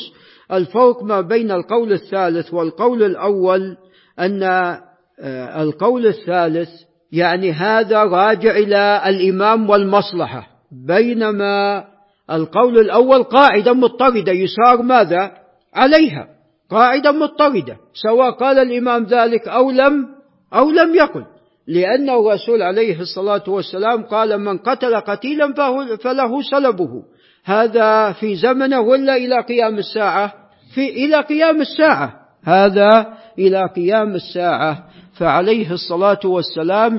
الفرق 0.53 1.03
ما 1.03 1.21
بين 1.21 1.51
القول 1.51 1.93
الثالث 1.93 2.55
والقول 2.55 3.03
الأول 3.03 3.77
أن 4.19 4.43
آه، 4.43 5.63
القول 5.63 6.07
الثالث 6.07 6.69
يعني 7.13 7.53
هذا 7.53 8.03
راجع 8.03 8.51
إلى 8.51 9.03
الإمام 9.07 9.71
والمصلحة 9.71 10.47
بينما 10.87 11.85
القول 12.31 12.79
الأول 12.79 13.23
قاعدة 13.23 13.73
مضطردة 13.73 14.33
يسار 14.33 14.83
ماذا؟ 14.83 15.33
عليها 15.75 16.29
قاعدة 16.71 17.13
مضطردة 17.13 17.77
سواء 18.03 18.31
قال 18.31 18.59
الإمام 18.59 19.05
ذلك 19.05 19.49
أو 19.49 19.71
لم 19.71 20.07
أو 20.55 20.71
لم 20.71 20.95
يقل 20.95 21.25
لأن 21.69 22.11
الرسول 22.11 22.63
عليه 22.63 23.01
الصلاة 23.01 23.43
والسلام 23.49 24.03
قال 24.03 24.39
من 24.39 24.59
قتل 24.59 24.97
قتيلا 24.97 25.53
فله 25.97 26.43
سلبه. 26.51 27.03
هذا 27.47 28.13
في 28.13 28.37
زمنه 28.37 28.81
ولا 28.81 29.17
إلى 29.17 29.41
قيام 29.41 29.79
الساعة؟ 29.79 30.33
في 30.75 30.89
إلى 30.89 31.21
قيام 31.21 31.61
الساعة. 31.61 32.13
هذا 32.45 33.07
إلى 33.39 33.69
قيام 33.77 34.15
الساعة. 34.15 34.85
فعليه 35.19 35.73
الصلاة 35.73 36.21
والسلام 36.25 36.99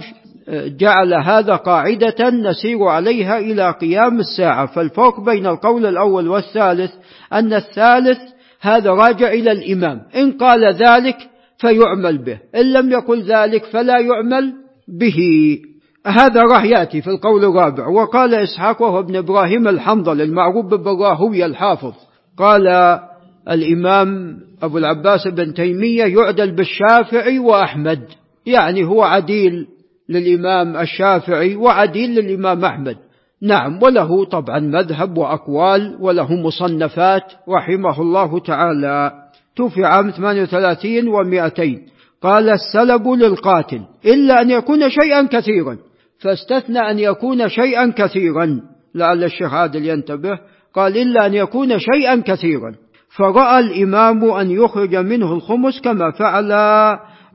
جعل 0.79 1.13
هذا 1.13 1.55
قاعدة 1.55 2.29
نسير 2.29 2.83
عليها 2.83 3.39
إلى 3.39 3.71
قيام 3.71 4.19
الساعة. 4.19 4.65
فالفرق 4.65 5.19
بين 5.19 5.45
القول 5.45 5.85
الأول 5.85 6.27
والثالث 6.27 6.91
أن 7.33 7.53
الثالث 7.53 8.19
هذا 8.61 8.91
راجع 8.91 9.27
إلى 9.27 9.51
الإمام. 9.51 10.01
إن 10.15 10.31
قال 10.31 10.73
ذلك 10.73 11.17
فيعمل 11.57 12.17
به. 12.17 12.39
إن 12.55 12.73
لم 12.73 12.91
يقل 12.91 13.21
ذلك 13.21 13.65
فلا 13.65 13.99
يعمل 13.99 14.53
به. 14.99 15.19
هذا 16.07 16.41
راح 16.41 16.63
يأتي 16.63 17.01
في 17.01 17.09
القول 17.09 17.45
الرابع. 17.45 17.87
وقال 17.87 18.33
إسحاق 18.33 18.81
وهو 18.81 18.99
ابن 18.99 19.15
إبراهيم 19.15 19.67
الحنظل 19.67 20.21
المعروف 20.21 20.65
بالراهوي 20.65 21.45
الحافظ. 21.45 21.93
قال 22.37 22.67
الإمام 23.49 24.37
أبو 24.63 24.77
العباس 24.77 25.27
بن 25.27 25.53
تيمية 25.53 26.05
يعدل 26.05 26.55
بالشافعي 26.55 27.39
وأحمد. 27.39 28.03
يعني 28.45 28.83
هو 28.83 29.03
عديل 29.03 29.67
للإمام 30.09 30.77
الشافعي 30.77 31.55
وعديل 31.55 32.09
للإمام 32.09 32.65
أحمد. 32.65 32.97
نعم 33.41 33.83
وله 33.83 34.25
طبعا 34.25 34.59
مذهب 34.59 35.17
وأقوال 35.17 35.97
وله 35.99 36.33
مصنفات 36.33 37.23
رحمه 37.49 38.01
الله 38.01 38.39
تعالى. 38.39 39.11
توفي 39.55 39.85
عام 39.85 40.09
38 40.09 41.05
و200 41.05 41.79
قال 42.21 42.49
السلب 42.49 43.07
للقاتل 43.07 43.81
إلا 44.05 44.41
أن 44.41 44.51
يكون 44.51 44.89
شيئا 44.89 45.27
كثيرا. 45.31 45.77
فاستثنى 46.19 46.79
أن 46.79 46.99
يكون 46.99 47.49
شيئا 47.49 47.93
كثيرا. 47.97 48.61
لعل 48.95 49.23
الشيخ 49.23 49.53
عادل 49.53 49.85
ينتبه 49.85 50.39
قال 50.73 50.97
إلا 50.97 51.25
أن 51.25 51.33
يكون 51.33 51.79
شيئا 51.79 52.23
كثيرا. 52.25 52.75
فرأى 53.17 53.59
الإمام 53.59 54.31
أن 54.31 54.51
يخرج 54.51 54.95
منه 54.95 55.33
الخمس 55.33 55.81
كما 55.81 56.11
فعل 56.11 56.51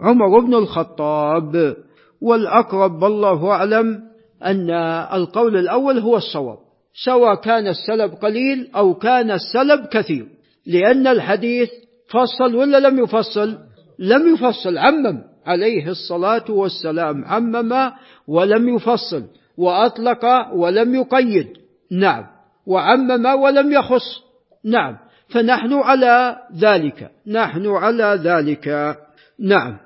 عمر 0.00 0.38
بن 0.40 0.54
الخطاب. 0.54 1.76
والأقرب 2.22 3.02
والله 3.02 3.50
أعلم 3.50 4.00
أن 4.44 4.70
القول 5.14 5.56
الأول 5.56 5.98
هو 5.98 6.16
الصواب 6.16 6.58
سواء 7.04 7.34
كان 7.34 7.66
السلب 7.66 8.12
قليل 8.12 8.70
أو 8.76 8.94
كان 8.94 9.30
السلب 9.30 9.86
كثير. 9.86 10.26
لأن 10.66 11.06
الحديث 11.06 11.70
فصل 12.10 12.56
ولا 12.56 12.88
لم 12.88 12.98
يفصل؟ 13.04 13.58
لم 13.98 14.34
يفصل 14.34 14.78
عمم. 14.78 15.31
عليه 15.46 15.88
الصلاة 15.88 16.44
والسلام. 16.50 17.24
عمم 17.24 17.92
ولم 18.28 18.68
يفصل 18.68 19.24
وأطلق 19.56 20.24
ولم 20.54 20.94
يقيد. 20.94 21.48
نعم. 21.92 22.24
وعمم 22.66 23.26
ولم 23.26 23.72
يخص. 23.72 24.22
نعم. 24.64 24.96
فنحن 25.28 25.72
على 25.72 26.36
ذلك. 26.56 27.10
نحن 27.26 27.66
على 27.66 28.20
ذلك. 28.24 28.96
نعم. 29.40 29.78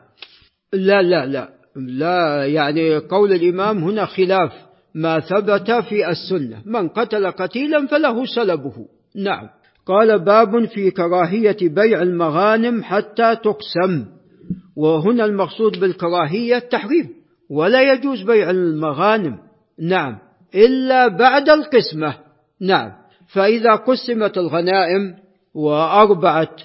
لا 0.73 1.03
لا 1.03 1.27
لا. 1.27 1.49
لا 1.77 2.47
يعني 2.47 2.97
قول 2.97 3.33
الإمام 3.33 3.79
هنا 3.79 4.07
خلاف. 4.07 4.53
ما 4.95 5.21
ثبت 5.21 5.71
في 5.71 6.11
السنة. 6.11 6.63
من 6.65 6.89
قتل 6.89 7.31
قتيلا 7.31 7.87
فله 7.87 8.25
سلبه. 8.27 8.75
نعم. 9.17 9.49
قال 9.87 10.25
باب 10.25 10.65
في 10.65 10.91
كراهية 10.91 11.57
بيع 11.63 12.03
المغانم 12.03 12.83
حتى 12.83 13.37
تقسم. 13.37 14.05
وهنا 14.77 15.25
المقصود 15.25 15.81
بالكراهية 15.81 16.57
التحريم 16.57 17.09
ولا 17.51 17.93
يجوز 17.93 18.23
بيع 18.23 18.51
المغانم. 18.51 19.39
نعم. 19.79 20.19
إلا 20.55 21.09
بعد 21.09 21.49
القسمة. 21.49 22.15
نعم. 22.61 22.93
فإذا 23.29 23.75
قسمت 23.75 24.39
الغنائم 24.39 25.15
وأربعة 25.55 26.57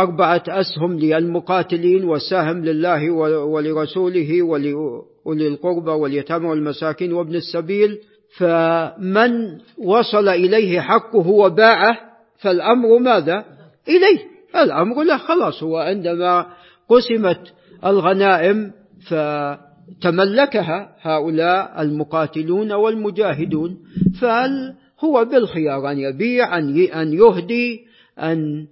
أربعة 0.00 0.42
أسهم 0.48 0.98
للمقاتلين 0.98 2.04
وسهم 2.04 2.64
لله 2.64 3.10
ولرسوله 3.44 4.42
ولأولي 4.42 5.48
القربى 5.48 5.90
واليتامى 5.90 6.46
والمساكين 6.46 7.12
وابن 7.12 7.34
السبيل 7.34 7.98
فمن 8.36 9.58
وصل 9.78 10.28
إليه 10.28 10.80
حقه 10.80 11.28
وباعه 11.28 11.98
فالأمر 12.38 12.98
ماذا؟ 12.98 13.44
إليه. 13.88 14.18
الأمر 14.56 15.02
له 15.02 15.16
خلاص 15.16 15.62
هو 15.62 15.76
عندما 15.76 16.46
قسمت 16.88 17.52
الغنائم 17.84 18.72
فتملكها 19.08 20.96
هؤلاء 21.00 21.82
المقاتلون 21.82 22.72
والمجاهدون 22.72 23.78
فهو 24.20 25.24
بالخيار 25.24 25.90
أن 25.90 25.98
يبيع 25.98 26.58
أن 26.58 27.12
يهدي 27.12 27.80
أن 28.18 28.66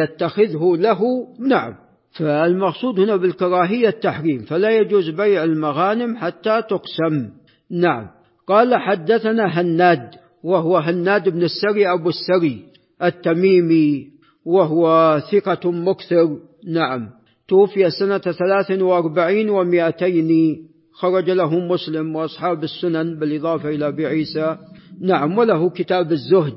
يتخذه 0.00 0.76
له؟ 0.76 1.00
نعم. 1.38 1.74
فالمقصود 2.10 3.00
هنا 3.00 3.16
بالكراهية 3.16 3.88
التحريم 3.88 4.42
فلا 4.42 4.70
يجوز 4.70 5.10
بيع 5.10 5.44
المغانم 5.44 6.16
حتى 6.16 6.62
تقسم. 6.62 7.30
نعم. 7.70 8.06
قال 8.46 8.74
حدثنا 8.74 9.60
هناد 9.60 10.10
وهو 10.44 10.76
هناد 10.76 11.28
بن 11.28 11.42
السري 11.42 11.92
أبو 11.92 12.08
السري 12.08 12.64
التميمي 13.02 14.08
وهو 14.44 15.18
ثقة 15.32 15.70
مكثر. 15.70 16.38
نعم. 16.68 17.10
توفي 17.48 17.90
سنة 17.90 18.18
ثلاث 18.18 18.70
وأربعين 18.70 19.50
ومائتين. 19.50 20.56
خرج 20.92 21.30
له 21.30 21.58
مسلم 21.58 22.16
وأصحاب 22.16 22.64
السنن 22.64 23.18
بالإضافة 23.18 23.68
إلى 23.68 23.88
أبي 23.88 24.06
عيسى. 24.06 24.56
نعم 25.00 25.38
وله 25.38 25.70
كتاب 25.70 26.12
الزهد. 26.12 26.56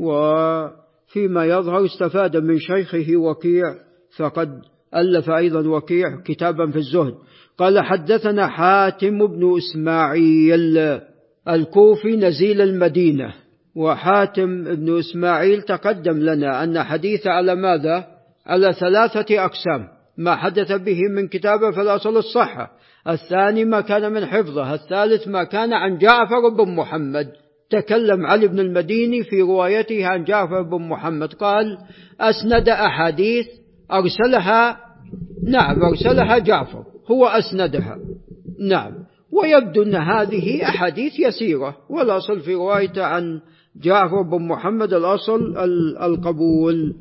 وفيما 0.00 1.46
يظهر 1.46 1.84
استفاد 1.84 2.36
من 2.36 2.58
شيخه 2.58 3.16
وكيع 3.16 3.74
فقد 4.16 4.48
ألف 4.96 5.30
أيضا 5.30 5.68
وكيع 5.68 6.20
كتابا 6.24 6.70
في 6.70 6.78
الزهد. 6.78 7.14
قال 7.58 7.80
حدثنا 7.80 8.46
حاتم 8.46 9.26
بن 9.26 9.56
إسماعيل 9.56 11.00
الكوفي 11.48 12.16
نزيل 12.16 12.60
المدينة. 12.60 13.34
وحاتم 13.76 14.64
بن 14.64 14.98
إسماعيل 14.98 15.62
تقدم 15.62 16.18
لنا 16.18 16.64
أن 16.64 16.82
حديث 16.82 17.26
على 17.26 17.54
ماذا؟ 17.54 18.04
على 18.46 18.72
ثلاثة 18.72 19.44
أقسام. 19.44 19.97
ما 20.18 20.36
حدث 20.36 20.72
به 20.72 21.00
من 21.08 21.28
كتابه 21.28 21.70
فالأصل 21.70 22.16
الصحة. 22.16 22.70
الثاني 23.08 23.64
ما 23.64 23.80
كان 23.80 24.12
من 24.12 24.26
حفظه 24.26 24.74
الثالث 24.74 25.28
ما 25.28 25.44
كان 25.44 25.72
عن 25.72 25.98
جعفر 25.98 26.48
بن 26.48 26.74
محمد. 26.74 27.28
تكلم 27.70 28.26
علي 28.26 28.46
بن 28.46 28.58
المديني 28.58 29.24
في 29.24 29.42
روايته 29.42 30.06
عن 30.06 30.24
جعفر 30.24 30.62
بن 30.62 30.88
محمد 30.88 31.32
قال 31.32 31.78
أسند 32.20 32.68
أحاديث 32.68 33.46
أرسلها 33.92 34.76
نعم 35.48 35.82
أرسلها 35.82 36.38
جعفر 36.38 36.84
هو 37.10 37.26
أسندها. 37.26 37.98
نعم. 38.60 38.92
ويبدو 39.32 39.82
أن 39.82 39.94
هذه 39.94 40.68
أحاديث 40.68 41.20
يسيرة 41.20 41.76
والأصل 41.90 42.40
في 42.40 42.54
روايته 42.54 43.04
عن 43.04 43.40
جعفر 43.82 44.22
بن 44.22 44.48
محمد 44.48 44.92
الأصل 44.92 45.56
القبول. 46.02 46.94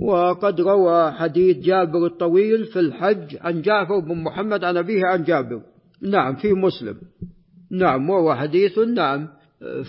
وقد 0.00 0.60
روى 0.60 1.12
حديث 1.12 1.56
جابر 1.56 2.06
الطويل 2.06 2.64
في 2.64 2.80
الحج 2.80 3.36
عن 3.40 3.62
جعفر 3.62 3.98
بن 3.98 4.22
محمد 4.22 4.64
عن 4.64 4.76
أبيه 4.76 5.06
عن 5.06 5.24
جابر. 5.24 5.60
نعم 6.02 6.34
في 6.36 6.52
مسلم. 6.52 6.96
نعم 7.70 8.10
وهو 8.10 8.34
حديث 8.34 8.78
نعم 8.78 9.28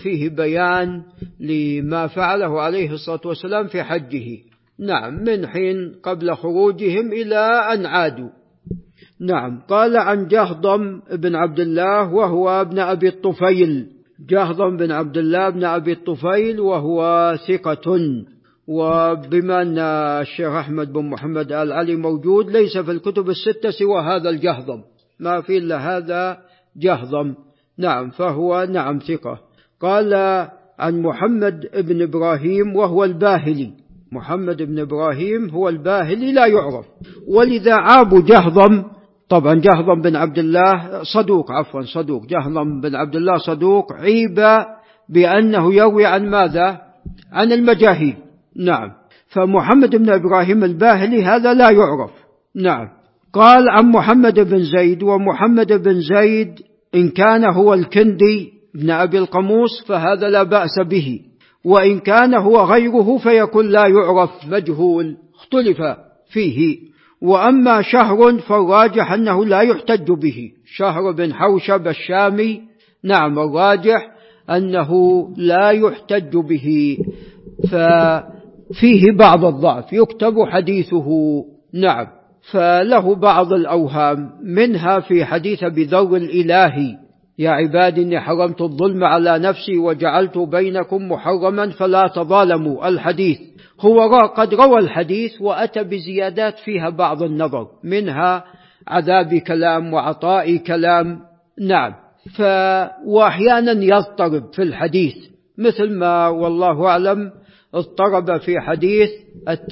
فيه 0.02 0.28
بيان 0.28 1.02
لما 1.40 2.06
فعله 2.06 2.60
عليه 2.60 2.92
الصلاة 2.92 3.20
والسلام 3.24 3.66
في 3.66 3.82
حجه. 3.82 4.38
نعم 4.78 5.24
من 5.24 5.46
حين 5.46 5.94
قبل 6.02 6.34
خروجهم 6.34 7.12
إلى 7.12 7.38
أن 7.74 7.86
عادوا. 7.86 8.28
نعم 9.20 9.60
قال 9.68 9.96
عن 9.96 10.26
جهضم 10.26 11.00
بن 11.12 11.34
عبد 11.34 11.60
الله 11.60 12.14
وهو 12.14 12.60
ابن 12.60 12.78
أبي 12.78 13.08
الطفيل. 13.08 13.86
جهضم 14.28 14.76
بن 14.76 14.90
عبد 14.90 15.18
الله 15.18 15.50
بن 15.50 15.64
أبي 15.64 15.92
الطفيل 15.92 16.60
وهو 16.60 17.34
ثقة. 17.48 17.98
وبما 18.68 19.62
أن 19.62 19.78
الشيخ 19.78 20.48
أحمد 20.48 20.92
بن 20.92 21.10
محمد 21.10 21.52
آل 21.52 21.72
علي 21.72 21.96
موجود 21.96 22.50
ليس 22.50 22.78
في 22.78 22.90
الكتب 22.90 23.28
الستة 23.30 23.70
سوى 23.70 24.00
هذا 24.00 24.30
الجهضم. 24.30 24.80
ما 25.20 25.40
في 25.40 25.58
إلا 25.58 25.96
هذا 25.96 26.38
جهضم. 26.76 27.34
نعم 27.78 28.10
فهو 28.10 28.66
نعم 28.70 28.98
ثقة. 28.98 29.38
قال 29.80 30.14
عن 30.78 31.02
محمد 31.02 31.66
بن 31.74 32.02
إبراهيم 32.02 32.76
وهو 32.76 33.04
الباهلي. 33.04 33.70
محمد 34.12 34.62
بن 34.62 34.78
إبراهيم 34.78 35.50
هو 35.50 35.68
الباهلي 35.68 36.32
لا 36.32 36.46
يعرف. 36.46 36.86
ولذا 37.28 37.74
عاب 37.74 38.24
جهضم. 38.24 38.84
طبعا 39.28 39.54
جهضم 39.54 40.02
بن 40.02 40.16
عبد 40.16 40.38
الله 40.38 41.02
صدوق 41.02 41.52
عفوا 41.52 41.82
صدوق. 41.82 42.26
جهضم 42.26 42.80
بن 42.80 42.94
عبد 42.94 43.16
الله 43.16 43.36
صدوق 43.36 43.92
عيب 43.92 44.64
بأنه 45.08 45.74
يروي 45.74 46.06
عن 46.06 46.30
ماذا؟ 46.30 46.80
عن 47.32 47.52
المجاهيل. 47.52 48.16
نعم. 48.56 48.92
فمحمد 49.28 49.96
بن 49.96 50.10
إبراهيم 50.10 50.64
الباهلي 50.64 51.24
هذا 51.24 51.54
لا 51.54 51.70
يعرف. 51.70 52.10
نعم. 52.56 52.88
قال 53.32 53.68
عن 53.68 53.90
محمد 53.90 54.40
بن 54.40 54.62
زيد 54.62 55.02
ومحمد 55.02 55.72
بن 55.72 56.00
زيد 56.00 56.60
إن 56.94 57.08
كان 57.08 57.44
هو 57.44 57.74
الكندي 57.74 58.52
بن 58.74 58.90
أبي 58.90 59.18
القموس 59.18 59.84
فهذا 59.86 60.28
لا 60.28 60.42
بأس 60.42 60.80
به. 60.86 61.20
وإن 61.64 61.98
كان 61.98 62.34
هو 62.34 62.64
غيره 62.64 63.18
فيكون 63.18 63.68
لا 63.68 63.86
يعرف 63.86 64.30
مجهول 64.48 65.16
اختلف 65.34 65.78
فيه. 66.32 66.78
وأما 67.22 67.82
شهر 67.82 68.38
فالراجح 68.38 69.12
أنه 69.12 69.44
لا 69.44 69.60
يحتج 69.60 70.12
به. 70.12 70.50
شهر 70.76 71.12
بن 71.12 71.34
حوشب 71.34 71.88
الشامي 71.88 72.60
نعم 73.04 73.38
الراجح 73.38 74.08
أنه 74.50 74.90
لا 75.36 75.70
يحتج 75.70 76.36
به. 76.36 76.98
ففيه 78.72 79.12
بعض 79.18 79.44
الضعف 79.44 79.92
يكتب 79.92 80.34
حديثه. 80.50 81.06
نعم. 81.74 82.06
فله 82.52 83.14
بعض 83.14 83.52
الأوهام 83.52 84.30
منها 84.42 85.00
في 85.00 85.24
حديث 85.24 85.64
بذر 85.64 86.16
الإلهي. 86.16 86.96
يا 87.38 87.50
عبادي 87.50 88.02
إني 88.02 88.20
حرمت 88.20 88.60
الظلم 88.60 89.04
على 89.04 89.38
نفسي 89.38 89.78
وجعلت 89.78 90.38
بينكم 90.38 91.08
محرما 91.12 91.70
فلا 91.70 92.06
تظالموا. 92.14 92.88
الحديث 92.88 93.38
هو 93.80 94.16
قد 94.26 94.54
روى 94.54 94.78
الحديث 94.78 95.40
وأتى 95.40 95.84
بزيادات 95.84 96.58
فيها 96.58 96.90
بعض 96.90 97.22
النظر 97.22 97.66
منها 97.84 98.44
عذاب 98.88 99.34
كلام 99.34 99.94
وعطاء 99.94 100.56
كلام. 100.56 101.18
نعم. 101.60 101.94
ف 102.36 102.42
وأحيانا 103.06 103.72
يضطرب 103.84 104.52
في 104.54 104.62
الحديث 104.62 105.14
مثل 105.58 105.98
ما 105.98 106.28
والله 106.28 106.86
أعلم 106.86 107.30
اضطرب 107.74 108.40
في 108.40 108.60
حديث 108.60 109.10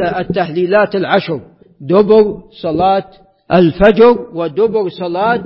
التهليلات 0.00 0.94
العشر. 0.94 1.40
دبر 1.80 2.42
صلاة 2.62 3.10
الفجر 3.52 4.26
ودبر 4.34 4.88
صلاة 4.88 5.44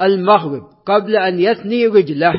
المغرب 0.00 0.62
قبل 0.86 1.16
أن 1.16 1.40
يثني 1.40 1.86
رجله. 1.86 2.32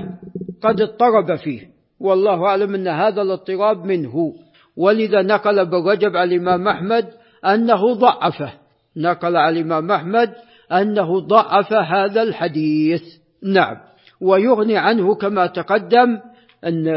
قد 0.62 0.82
اضطرب 0.82 1.36
فيه. 1.36 1.62
والله 2.00 2.46
أعلم 2.46 2.76
أن 2.76 2.88
هذا 2.88 3.22
الاضطراب 3.22 3.86
منه. 3.86 4.34
ولذا 4.78 5.22
نقل 5.22 5.66
بالرجب 5.66 6.16
على 6.18 6.36
الإمام 6.36 6.68
أحمد 6.68 7.06
أنه 7.46 7.94
ضعفه. 7.94 8.54
نقل 8.98 9.38
على 9.38 9.60
الإمام 9.60 9.92
أحمد 9.92 10.34
أنه 10.72 11.20
ضعف 11.20 11.74
هذا 11.74 12.22
الحديث. 12.22 13.02
نعم. 13.44 13.78
ويغني 14.22 14.78
عنه 14.78 15.16
كما 15.16 15.48
تقدم 15.48 16.20
أن 16.66 16.88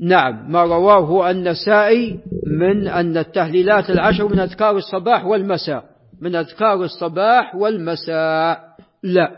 نعم 0.00 0.52
ما 0.52 0.62
رواه 0.62 1.30
النسائي 1.30 2.18
من 2.58 2.88
أن 2.88 3.16
التهليلات 3.16 3.90
العشر 3.90 4.28
من 4.28 4.38
أذكار 4.38 4.76
الصباح 4.76 5.26
والمساء. 5.26 5.84
من 6.20 6.34
أذكار 6.36 6.84
الصباح 6.84 7.54
والمساء. 7.54 8.60
لا 9.02 9.30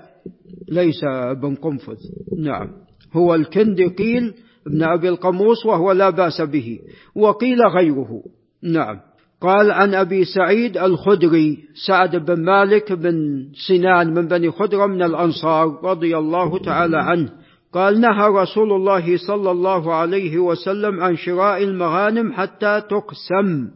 ليس 0.69 1.05
ابن 1.05 1.55
قنفذ. 1.55 1.99
نعم. 2.39 2.69
هو 3.13 3.35
الكندي 3.35 3.87
قيل 3.87 4.35
ابن 4.67 4.83
أبي 4.83 5.09
القموس 5.09 5.67
وهو 5.67 5.93
لا 5.93 6.11
بأس 6.11 6.41
به 6.41 6.79
وقيل 7.15 7.59
غيره. 7.63 8.23
نعم. 8.63 9.01
قال 9.41 9.71
عن 9.71 9.95
أبي 9.95 10.25
سعيد 10.25 10.79
الخدري 10.79 11.59
سعد 11.87 12.17
بن 12.17 12.45
مالك 12.45 12.93
بن 12.93 13.47
سنان 13.69 14.15
من 14.15 14.29
بني 14.29 14.51
خدرة 14.51 14.87
من 14.87 15.03
الأنصار 15.03 15.81
رضي 15.85 16.19
الله 16.19 16.59
تعالى 16.59 16.97
عنه 16.97 17.29
قال 17.73 18.01
نهى 18.01 18.29
رسول 18.29 18.73
الله 18.73 19.17
صلى 19.17 19.51
الله 19.51 19.95
عليه 19.95 20.39
وسلم 20.39 21.01
عن 21.01 21.17
شراء 21.17 21.63
المغانم 21.63 22.33
حتى 22.33 22.83
تقسم. 22.91 23.69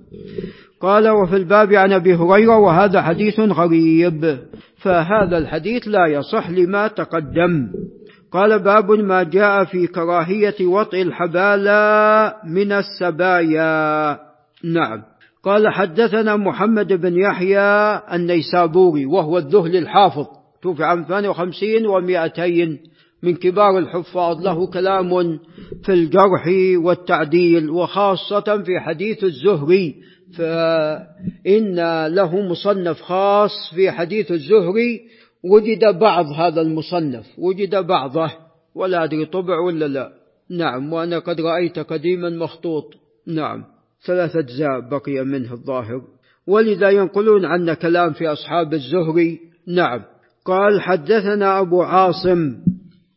قال 0.81 1.09
وفي 1.09 1.37
الباب 1.37 1.73
عن 1.73 1.93
أبي 1.93 2.15
هريرة 2.15 2.59
وهذا 2.59 3.03
حديث 3.03 3.41
غريب 3.41 4.39
فهذا 4.77 5.39
الحديث 5.39 5.89
لا 5.89 6.07
يصح 6.07 6.51
لما 6.51 6.89
تقدم. 6.89 7.69
قال 8.33 8.59
باب 8.59 8.91
ما 8.91 9.23
جاء 9.23 9.65
في 9.65 9.87
كراهية 9.87 10.67
وطئ 10.67 11.03
الحبالة 11.03 12.35
من 12.45 12.73
السبايا. 12.73 14.19
نعم. 14.65 15.03
قال 15.45 15.69
حدثنا 15.69 16.37
محمد 16.37 16.93
بن 16.93 17.19
يحيى 17.19 18.01
النيسابوري 18.13 19.07
وهو 19.07 19.39
الذهل 19.39 19.77
الحافظ 19.77 20.27
توفي 20.63 20.85
عام 20.85 21.05
58 21.09 21.87
و200 21.87 22.79
من 23.23 23.35
كبار 23.35 23.79
الحفاظ 23.79 24.41
له 24.41 24.67
كلام 24.67 25.39
في 25.85 25.93
الجرح 25.93 26.47
والتعديل 26.77 27.71
وخاصة 27.71 28.63
في 28.63 28.81
حديث 28.81 29.25
الزهري. 29.25 29.95
فإن 30.37 32.07
له 32.07 32.41
مصنف 32.43 33.01
خاص 33.01 33.51
في 33.75 33.91
حديث 33.91 34.33
الزهري 34.33 35.01
وجد 35.45 35.99
بعض 35.99 36.27
هذا 36.27 36.61
المصنف 36.61 37.27
وجد 37.39 37.75
بعضه. 37.87 38.31
ولا 38.75 39.05
أدري 39.05 39.27
طبع 39.27 39.59
ولا 39.59 39.89
لا. 39.89 40.13
نعم 40.51 40.93
وأنا 40.93 41.19
قد 41.19 41.41
رأيت 41.41 41.79
قديما 41.79 42.31
مخطوط. 42.31 42.85
نعم 43.27 43.65
ثلاثة 44.07 44.39
أجزاء 44.39 44.81
بقي 44.91 45.25
منه 45.25 45.53
الظاهر. 45.53 46.03
ولذا 46.47 46.91
ينقلون 46.91 47.45
عنا 47.45 47.75
كلام 47.75 48.13
في 48.13 48.29
أصحاب 48.29 48.75
الزهري. 48.75 49.41
نعم 49.69 50.03
قال 50.45 50.81
حدثنا 50.81 51.61
أبو 51.61 51.83
عاصم 51.83 52.57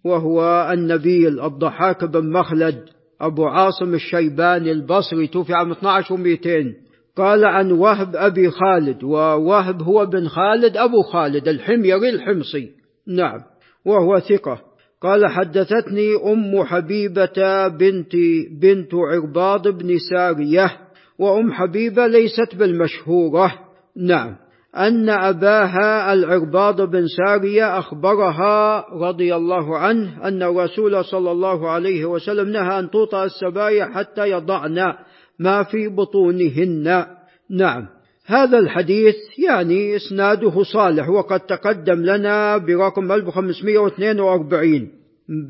وهو 0.05 0.69
النبيل 0.73 1.41
الضحاك 1.41 2.03
بن 2.03 2.31
مخلد 2.31 2.83
أبو 3.21 3.45
عاصم 3.45 3.93
الشيباني 3.93 4.71
البصري 4.71 5.27
توفي 5.27 5.53
عام 5.53 5.71
12 5.71 6.17
و200 6.17 6.85
قال 7.17 7.45
عن 7.45 7.71
وهب 7.71 8.15
أبي 8.15 8.49
خالد 8.49 9.03
ووهب 9.03 9.81
هو 9.81 10.05
بن 10.05 10.27
خالد 10.27 10.77
أبو 10.77 11.01
خالد 11.01 11.47
الحميري 11.47 12.09
الحمصي. 12.09 12.69
نعم 13.07 13.39
وهو 13.85 14.19
ثقة. 14.19 14.61
قال 15.01 15.27
حدثتني 15.27 16.15
أم 16.25 16.63
حبيبة 16.63 17.67
بنت 17.67 18.15
بنت 18.61 18.93
عرباض 18.93 19.67
بن 19.67 19.97
سارية 20.09 20.71
وأم 21.19 21.51
حبيبة 21.51 22.07
ليست 22.07 22.55
بالمشهورة. 22.55 23.53
نعم. 23.97 24.35
أن 24.77 25.09
أباها 25.09 26.13
العرباض 26.13 26.81
بن 26.81 27.07
سارية 27.07 27.79
أخبرها 27.79 28.85
رضي 28.93 29.35
الله 29.35 29.77
عنه 29.77 30.27
أن 30.27 30.43
الرسول 30.43 31.05
صلى 31.05 31.31
الله 31.31 31.69
عليه 31.69 32.05
وسلم 32.05 32.49
نهى 32.49 32.79
أن 32.79 32.89
توطأ 32.89 33.23
السبايا 33.23 33.85
حتى 33.85 34.29
يضعن 34.29 34.93
ما 35.39 35.63
في 35.63 35.87
بطونهن. 35.87 37.05
نعم. 37.49 37.87
هذا 38.25 38.57
الحديث 38.59 39.15
يعني 39.47 39.95
إسناده 39.95 40.63
صالح 40.63 41.09
وقد 41.09 41.39
تقدم 41.39 42.05
لنا 42.05 42.57
برقم 42.57 43.11
1542 43.11 44.89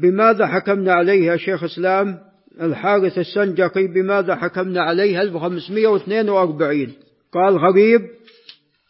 بماذا 0.01 0.47
حكمنا 0.47 0.93
عليه 0.93 1.25
يا 1.25 1.37
شيخ 1.37 1.63
إسلام؟ 1.63 2.17
الحارث 2.61 3.17
السنجقي 3.17 3.87
بماذا 3.87 4.35
حكمنا 4.35 4.81
عليه 4.81 5.21
1542 5.21 6.87
قال 7.33 7.57
غريب 7.57 8.01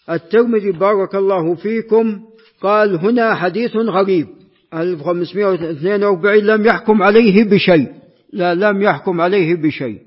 الترمذي 0.10 0.72
بارك 0.72 1.16
الله 1.16 1.56
فيكم. 1.56 2.20
قال 2.62 2.96
هنا 2.96 3.36
حديث 3.36 3.76
غريب. 3.76 4.28
1542 4.74 6.46
لم 6.46 6.66
يحكم 6.66 7.04
عليه 7.04 7.44
بشيء. 7.44 7.88
لا 8.34 8.56
لم 8.56 8.82
يحكم 8.82 9.22
عليه 9.22 9.56
بشيء. 9.56 10.00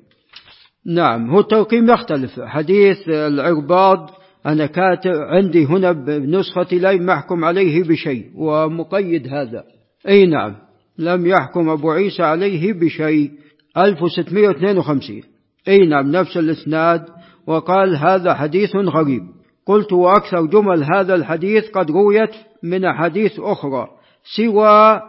نعم 0.86 1.30
هو 1.30 1.40
الترقيم 1.40 1.90
يختلف. 1.90 2.40
حديث 2.40 3.08
العرباض 3.08 4.10
أنا 4.46 4.66
كاتب 4.66 5.10
عندي 5.14 5.64
هنا 5.64 5.92
بنسخة 5.92 6.76
لا 6.76 6.90
يحكم 6.90 7.44
عليه 7.44 7.82
بشيء 7.82 8.30
ومقيد 8.34 9.28
هذا. 9.28 9.64
أي 10.08 10.26
نعم 10.26 10.54
لم 10.98 11.26
يحكم 11.26 11.68
أبو 11.68 11.90
عيسى 11.90 12.22
عليه 12.22 12.72
بشيء. 12.72 13.30
1652 13.76 15.22
أي 15.68 15.86
نعم 15.86 16.10
نفس 16.10 16.36
الإسناد. 16.36 17.04
وقال 17.46 17.96
هذا 17.96 18.34
حديث 18.34 18.76
غريب. 18.76 19.22
قلت 19.68 19.92
وأكثر 19.92 20.46
جمل 20.46 20.84
هذا 20.94 21.14
الحديث 21.14 21.70
قد 21.70 21.90
رويت 21.90 22.30
من 22.62 22.84
أحاديث 22.84 23.40
أخرى 23.40 23.88
سوى 24.36 25.00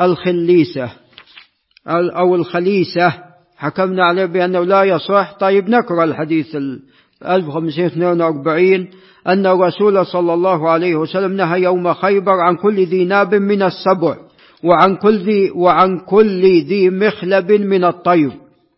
الخليسة 0.00 0.90
أو 1.88 2.34
الخليسة. 2.34 3.12
حكمنا 3.56 4.04
عليه 4.04 4.24
بأنه 4.24 4.60
لا 4.64 4.82
يصح. 4.84 5.32
طيب 5.40 5.68
نقرأ 5.68 6.04
الحديث 6.04 6.56
1542 7.26 8.88
أن 9.26 9.46
الرسول 9.46 10.06
صلى 10.06 10.34
الله 10.34 10.70
عليه 10.70 10.96
وسلم 10.96 11.32
نهى 11.32 11.62
يوم 11.62 11.94
خيبر 11.94 12.32
عن 12.32 12.56
كل 12.56 12.84
ذي 12.84 13.04
ناب 13.04 13.34
من 13.34 13.62
السبع 13.62 14.16
وعن 14.64 14.96
كل 14.96 15.18
ذي 15.18 15.50
وعن 15.50 15.98
كل 15.98 16.42
ذي 16.42 16.90
مخلب 16.90 17.52
من 17.52 17.84
الطير 17.84 18.30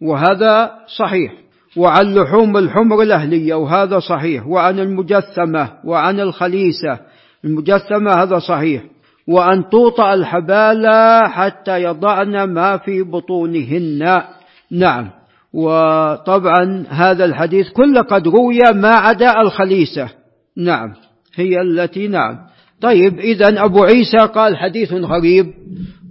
وهذا 0.02 0.70
صحيح. 0.98 1.39
وعن 1.76 2.14
لحوم 2.14 2.56
الحمر 2.56 3.02
الأهلية 3.02 3.54
وهذا 3.54 3.98
صحيح. 3.98 4.46
وعن 4.46 4.78
المجثمة 4.78 5.68
وعن 5.84 6.20
الخليسة. 6.20 6.98
المجثمة 7.44 8.12
هذا 8.12 8.38
صحيح. 8.38 8.82
وأن 9.28 9.68
توطأ 9.68 10.14
الحبالة 10.14 11.28
حتى 11.28 11.82
يضعن 11.82 12.44
ما 12.44 12.76
في 12.76 13.02
بطونهن. 13.02 14.22
نعم. 14.70 15.10
وطبعا 15.52 16.84
هذا 16.88 17.24
الحديث 17.24 17.68
كله 17.68 18.02
قد 18.02 18.28
روي 18.28 18.58
ما 18.74 18.90
عدا 18.90 19.40
الخليسة. 19.40 20.08
نعم. 20.56 20.92
هي 21.34 21.60
التي 21.60 22.08
نعم. 22.08 22.38
طيب 22.80 23.18
إذا 23.18 23.64
أبو 23.64 23.84
عيسى 23.84 24.18
قال 24.34 24.56
حديث 24.56 24.92
غريب 24.92 25.46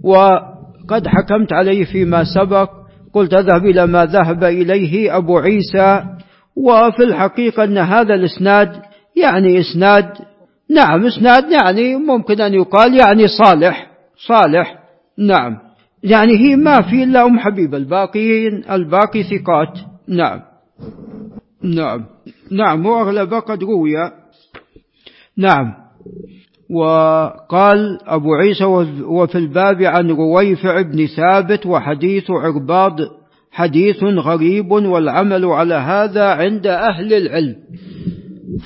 وقد 0.04 1.08
حكمت 1.08 1.52
عليه 1.52 1.84
فيما 1.84 2.24
سبق. 2.34 2.79
قلت 3.12 3.34
اذهب 3.34 3.66
إلى 3.66 3.86
ما 3.86 4.04
ذهب 4.04 4.44
إليه 4.44 5.16
أبو 5.16 5.38
عيسى 5.38 6.04
وفي 6.56 7.02
الحقيقة 7.02 7.64
أن 7.64 7.78
هذا 7.78 8.14
الإسناد 8.14 8.82
يعني 9.16 9.60
إسناد 9.60 10.12
نعم 10.70 11.06
إسناد 11.06 11.44
يعني 11.52 11.96
ممكن 11.96 12.40
أن 12.40 12.54
يقال 12.54 12.94
يعني 12.94 13.28
صالح 13.28 13.90
صالح 14.28 14.78
نعم. 15.18 15.58
يعني 16.02 16.36
هي 16.36 16.56
ما 16.56 16.80
في 16.82 17.02
إلا 17.04 17.26
أم 17.26 17.38
حبيبة 17.38 17.76
الباقيين 17.76 18.64
الباقي 18.70 19.22
ثقات 19.22 19.78
نعم. 20.08 20.40
نعم. 21.62 22.04
نعم 22.50 22.86
وأغلب 22.86 23.34
قد 23.34 23.62
روي. 23.62 23.92
نعم. 25.36 25.74
وقال 26.70 27.98
أبو 28.06 28.34
عيسى 28.34 28.64
وفي 29.04 29.38
الباب 29.38 29.82
عن 29.82 30.10
رويفع 30.10 30.80
بن 30.80 31.06
ثابت 31.06 31.66
وحديث 31.66 32.30
عرباض 32.30 32.98
حديث 33.52 34.02
غريب 34.04 34.70
والعمل 34.70 35.44
على 35.44 35.74
هذا 35.74 36.24
عند 36.24 36.66
أهل 36.66 37.14
العلم. 37.14 37.56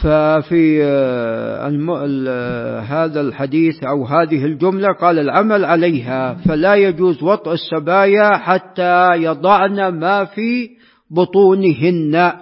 ففي 0.02 0.84
آه، 0.84 2.80
هذا 2.80 3.20
الحديث 3.20 3.84
أو 3.84 4.04
هذه 4.04 4.44
الجملة 4.44 4.92
قال 4.92 5.18
العمل 5.18 5.64
عليها 5.64 6.34
فلا 6.34 6.74
يجوز 6.74 7.22
وطء 7.22 7.52
السبايا 7.52 8.36
حتى 8.36 9.10
يضعن 9.16 9.88
ما 9.88 10.24
في 10.24 10.68
بطونهن 11.10 12.32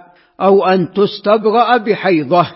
أو 0.41 0.65
أن 0.65 0.87
تستبرأ 0.93 1.77
بحيضة. 1.77 2.47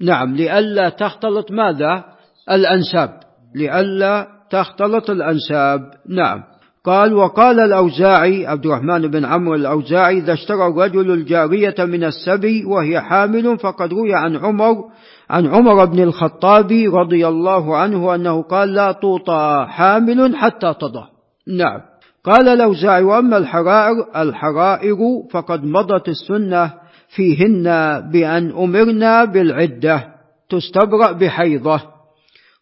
نعم 0.00 0.36
لئلا 0.36 0.88
تختلط 0.88 1.50
ماذا؟ 1.50 2.15
الأنساب. 2.50 3.20
لئلا 3.54 4.26
تختلط 4.50 5.10
الأنساب. 5.10 5.80
نعم. 6.08 6.42
قال 6.86 7.14
وقال 7.14 7.60
الأوزاعي 7.60 8.46
عبد 8.46 8.66
الرحمن 8.66 9.10
بن 9.10 9.24
عمرو 9.24 9.54
الأوزاعي 9.54 10.18
إذا 10.18 10.32
اشترى 10.32 10.66
الرجل 10.66 11.10
الجارية 11.10 11.74
من 11.78 12.04
السبي 12.04 12.64
وهي 12.64 13.00
حامل 13.00 13.58
فقد 13.58 13.92
روي 13.92 14.14
عن 14.14 14.36
عمر 14.36 14.84
عن 15.30 15.46
عمر 15.46 15.84
بن 15.84 16.02
الخطاب 16.02 16.72
رضي 16.94 17.28
الله 17.28 17.76
عنه 17.76 18.14
أنه 18.14 18.42
قال 18.42 18.72
لا 18.72 18.92
توطى 18.92 19.66
حامل 19.68 20.36
حتى 20.36 20.74
تضع. 20.80 21.04
نعم. 21.48 21.80
قال 22.24 22.48
الأوزاعي 22.48 23.02
وأما 23.02 23.36
الحرائر 23.36 24.06
الحرائر 24.16 24.98
فقد 25.30 25.64
مضت 25.64 26.08
السنة 26.08 26.72
فيهن 27.08 27.64
بأن 28.12 28.50
أمرنا 28.50 29.24
بالعدة 29.24 30.04
تستبرأ 30.48 31.12
بحيضة. 31.12 31.95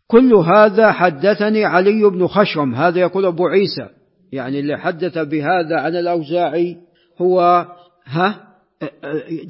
كل 0.06 0.34
هذا 0.34 0.92
حدثني 0.92 1.64
علي 1.64 2.10
بن 2.10 2.26
خشرم. 2.26 2.74
هذا 2.74 3.00
يقول 3.00 3.26
أبو 3.26 3.46
عيسى. 3.46 3.88
يعني 4.32 4.60
اللي 4.60 4.78
حدث 4.78 5.18
بهذا 5.18 5.80
عن 5.80 5.96
الأوزاعي 5.96 6.76
هو 7.20 7.66
ها؟ 8.06 8.40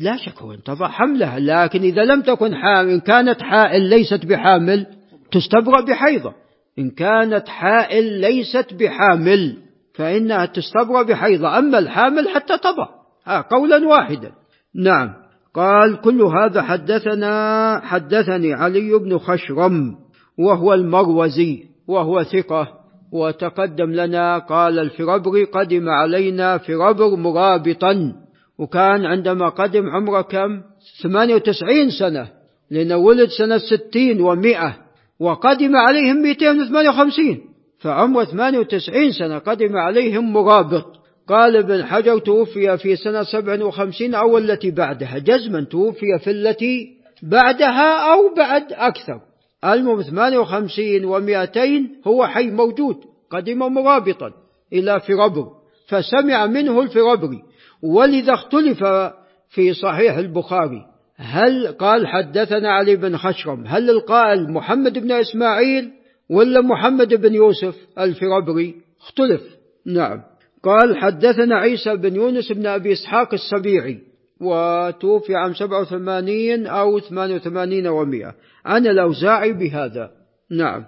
لا 0.00 0.16
شك 0.16 0.42
هو 0.42 0.52
انتظر 0.52 0.88
حملها 0.88 1.38
لكن 1.38 1.80
إذا 1.80 2.02
لم 2.02 2.22
تكن 2.22 2.54
حامل 2.54 2.90
إن 2.90 3.00
كانت 3.00 3.42
حائل 3.42 3.82
ليست 3.82 4.26
بحامل 4.26 4.86
تستبرأ 5.32 5.80
بحيضة. 5.80 6.32
إن 6.78 6.90
كانت 6.90 7.48
حائل 7.48 8.20
ليست 8.20 8.74
بحامل 8.74 9.56
فإنها 9.94 10.46
تستبرأ 10.46 11.02
بحيضة. 11.02 11.58
أما 11.58 11.78
الحامل 11.78 12.28
حتى 12.28 12.58
تضع 12.58 12.88
ها 13.26 13.40
قولا 13.40 13.88
واحدا. 13.88 14.32
نعم. 14.74 15.14
قال 15.54 16.00
كل 16.00 16.22
هذا 16.22 16.62
حدثنا 16.62 17.80
حدثني 17.84 18.54
علي 18.54 18.98
بن 18.98 19.18
خشرم. 19.18 20.03
وهو 20.38 20.74
المروزي 20.74 21.64
وهو 21.88 22.22
ثقة. 22.22 22.68
وتقدم 23.12 23.92
لنا 23.92 24.38
قال 24.38 24.78
الفربري 24.78 25.44
قدم 25.44 25.88
علينا 25.88 26.58
فربر 26.58 27.16
مرابطا. 27.16 28.12
وكان 28.58 29.06
عندما 29.06 29.48
قدم 29.48 29.90
عمره 29.90 30.22
كم؟ 30.22 30.60
98 31.02 31.90
سنة. 31.90 32.28
لأنه 32.70 32.96
ولد 32.96 33.28
سنة 33.38 33.58
60 33.58 34.20
ومئة. 34.20 34.76
وقدم 35.20 35.76
عليهم 35.76 36.22
258 36.22 37.40
فعمره 37.80 38.24
98 38.24 39.12
سنة 39.12 39.38
قدم 39.38 39.76
عليهم 39.76 40.32
مرابط. 40.32 40.86
قال 41.28 41.56
ابن 41.56 41.84
حجر 41.84 42.18
توفي 42.18 42.76
في 42.78 42.96
سنة 42.96 43.22
57 43.22 44.14
أو 44.14 44.38
التي 44.38 44.70
بعدها. 44.70 45.18
جزما 45.18 45.60
توفي 45.60 46.18
في 46.24 46.30
التي 46.30 46.88
بعدها 47.22 48.12
أو 48.12 48.34
بعد 48.36 48.72
أكثر. 48.72 49.20
المهم 49.64 50.02
58 50.02 51.02
و200 51.02 52.06
هو 52.06 52.26
حي 52.26 52.50
موجود 52.50 52.96
قدم 53.30 53.58
مرابطا 53.58 54.32
إلى 54.72 55.00
فربر 55.00 55.48
فسمع 55.88 56.46
منه 56.46 56.82
الفربري 56.82 57.42
ولذا 57.82 58.32
اختلف 58.34 58.84
في 59.48 59.74
صحيح 59.74 60.16
البخاري. 60.16 60.82
هل 61.16 61.66
قال 61.68 62.06
حدثنا 62.06 62.72
علي 62.72 62.96
بن 62.96 63.16
خشرم 63.16 63.64
هل 63.66 63.90
القائل 63.90 64.52
محمد 64.52 64.98
بن 64.98 65.12
إسماعيل 65.12 65.90
ولا 66.30 66.60
محمد 66.60 67.14
بن 67.14 67.34
يوسف 67.34 67.76
الفربري 67.98 68.74
اختلف. 69.00 69.42
نعم. 69.86 70.22
قال 70.62 70.96
حدثنا 70.96 71.56
عيسى 71.56 71.96
بن 71.96 72.14
يونس 72.16 72.52
بن 72.52 72.66
أبي 72.66 72.92
إسحاق 72.92 73.34
السبيعي 73.34 73.98
وتوفي 74.40 75.34
عام 75.34 75.54
87 75.54 76.66
أو 76.66 76.98
88 76.98 77.86
ومئة. 77.86 78.34
عن 78.64 78.86
الأوزاعي 78.86 79.52
بهذا. 79.52 80.10
نعم. 80.50 80.84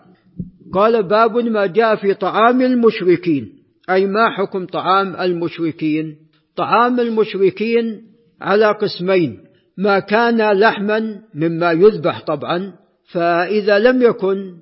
قال 0.75 1.03
باب 1.03 1.37
ما 1.37 1.67
جاء 1.67 1.97
في 1.97 2.15
طعام 2.15 2.63
المشركين. 2.63 3.53
أي 3.91 4.07
ما 4.07 4.31
حكم 4.31 4.67
طعام 4.67 5.17
المشركين؟ 5.17 6.17
طعام 6.57 7.01
المشركين 7.01 8.03
على 8.41 8.67
قسمين. 8.67 9.39
ما 9.79 9.99
كان 9.99 10.59
لحما 10.59 11.21
مما 11.35 11.73
يذبح 11.73 12.25
طبعا 12.25 12.73
فإذا 13.13 13.79
لم 13.79 14.03
يكن 14.03 14.55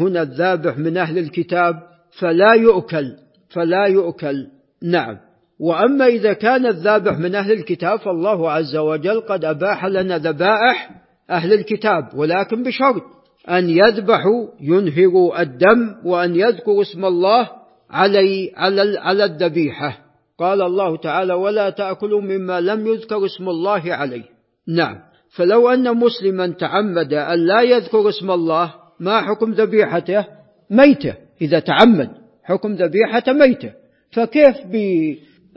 هنا 0.00 0.22
الذابح 0.22 0.78
من 0.78 0.96
أهل 0.96 1.18
الكتاب 1.18 1.74
فلا 2.20 2.52
يؤكل 2.52 3.12
فلا 3.48 3.86
يؤكل. 3.86 4.46
نعم. 4.82 5.16
وأما 5.60 6.06
إذا 6.06 6.32
كان 6.32 6.66
الذابح 6.66 7.18
من 7.18 7.34
أهل 7.34 7.52
الكتاب 7.52 7.98
فالله 7.98 8.50
عز 8.50 8.76
وجل 8.76 9.20
قد 9.20 9.44
أباح 9.44 9.84
لنا 9.86 10.18
ذبائح 10.18 10.90
أهل 11.30 11.52
الكتاب 11.52 12.14
ولكن 12.14 12.62
بشرط 12.62 13.02
أن 13.48 13.70
يذبحوا 13.70 14.46
ينهروا 14.60 15.42
الدم 15.42 15.94
وأن 16.04 16.36
يذكروا 16.36 16.82
اسم 16.82 17.04
الله 17.04 17.50
علي 17.90 18.52
على 18.56 18.98
على 18.98 19.24
الذبيحة. 19.24 19.98
قال 20.38 20.62
الله 20.62 20.96
تعالى 20.96 21.34
ولا 21.34 21.70
تأكلوا 21.70 22.20
مما 22.20 22.60
لم 22.60 22.86
يذكر 22.86 23.24
اسم 23.24 23.48
الله 23.48 23.94
عليه. 23.94 24.24
نعم. 24.68 24.98
فلو 25.36 25.68
أن 25.68 25.96
مسلما 25.96 26.46
تعمد 26.46 27.14
أن 27.14 27.46
لا 27.46 27.60
يذكر 27.60 28.08
اسم 28.08 28.30
الله 28.30 28.74
ما 29.00 29.20
حكم 29.20 29.52
ذبيحته؟ 29.52 30.24
ميتة. 30.70 31.14
إذا 31.42 31.58
تعمد 31.58 32.10
حكم 32.44 32.72
ذبيحة 32.72 33.32
ميتة. 33.32 33.72
فكيف 34.12 34.56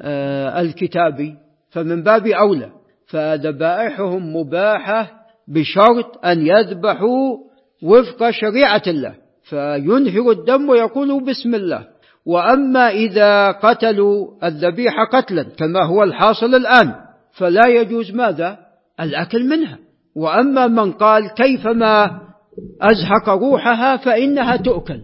بالكتاب 0.04 1.38
فمن 1.70 2.04
باب 2.04 2.28
أولى. 2.28 2.72
فذبائحهم 3.08 4.36
مباحة 4.36 5.21
بشرط 5.54 6.26
أن 6.26 6.48
يذبحوا 6.48 7.38
وفق 7.84 8.30
شريعة 8.30 8.82
الله 8.88 9.14
فينهر 9.44 10.32
الدم 10.32 10.70
ويقولوا 10.70 11.22
بسم 11.22 11.56
الله. 11.56 11.88
وأما 12.26 12.90
إذا 12.90 13.52
قتلوا 13.52 14.28
الذبيحة 14.44 15.06
قتلا 15.14 15.44
كما 15.44 15.86
هو 15.86 16.04
الحاصل 16.04 16.56
الآن 16.56 16.94
فلا 17.32 17.68
يجوز 17.68 18.12
ماذا؟ 18.12 18.58
الأكل 19.00 19.50
منها. 19.50 19.78
وأما 20.16 20.68
من 20.68 20.92
قال 20.92 21.34
كيفما 21.34 22.06
أزهق 22.82 23.30
روحها 23.30 23.98
فإنها 23.98 24.56
تؤكل. 24.56 25.00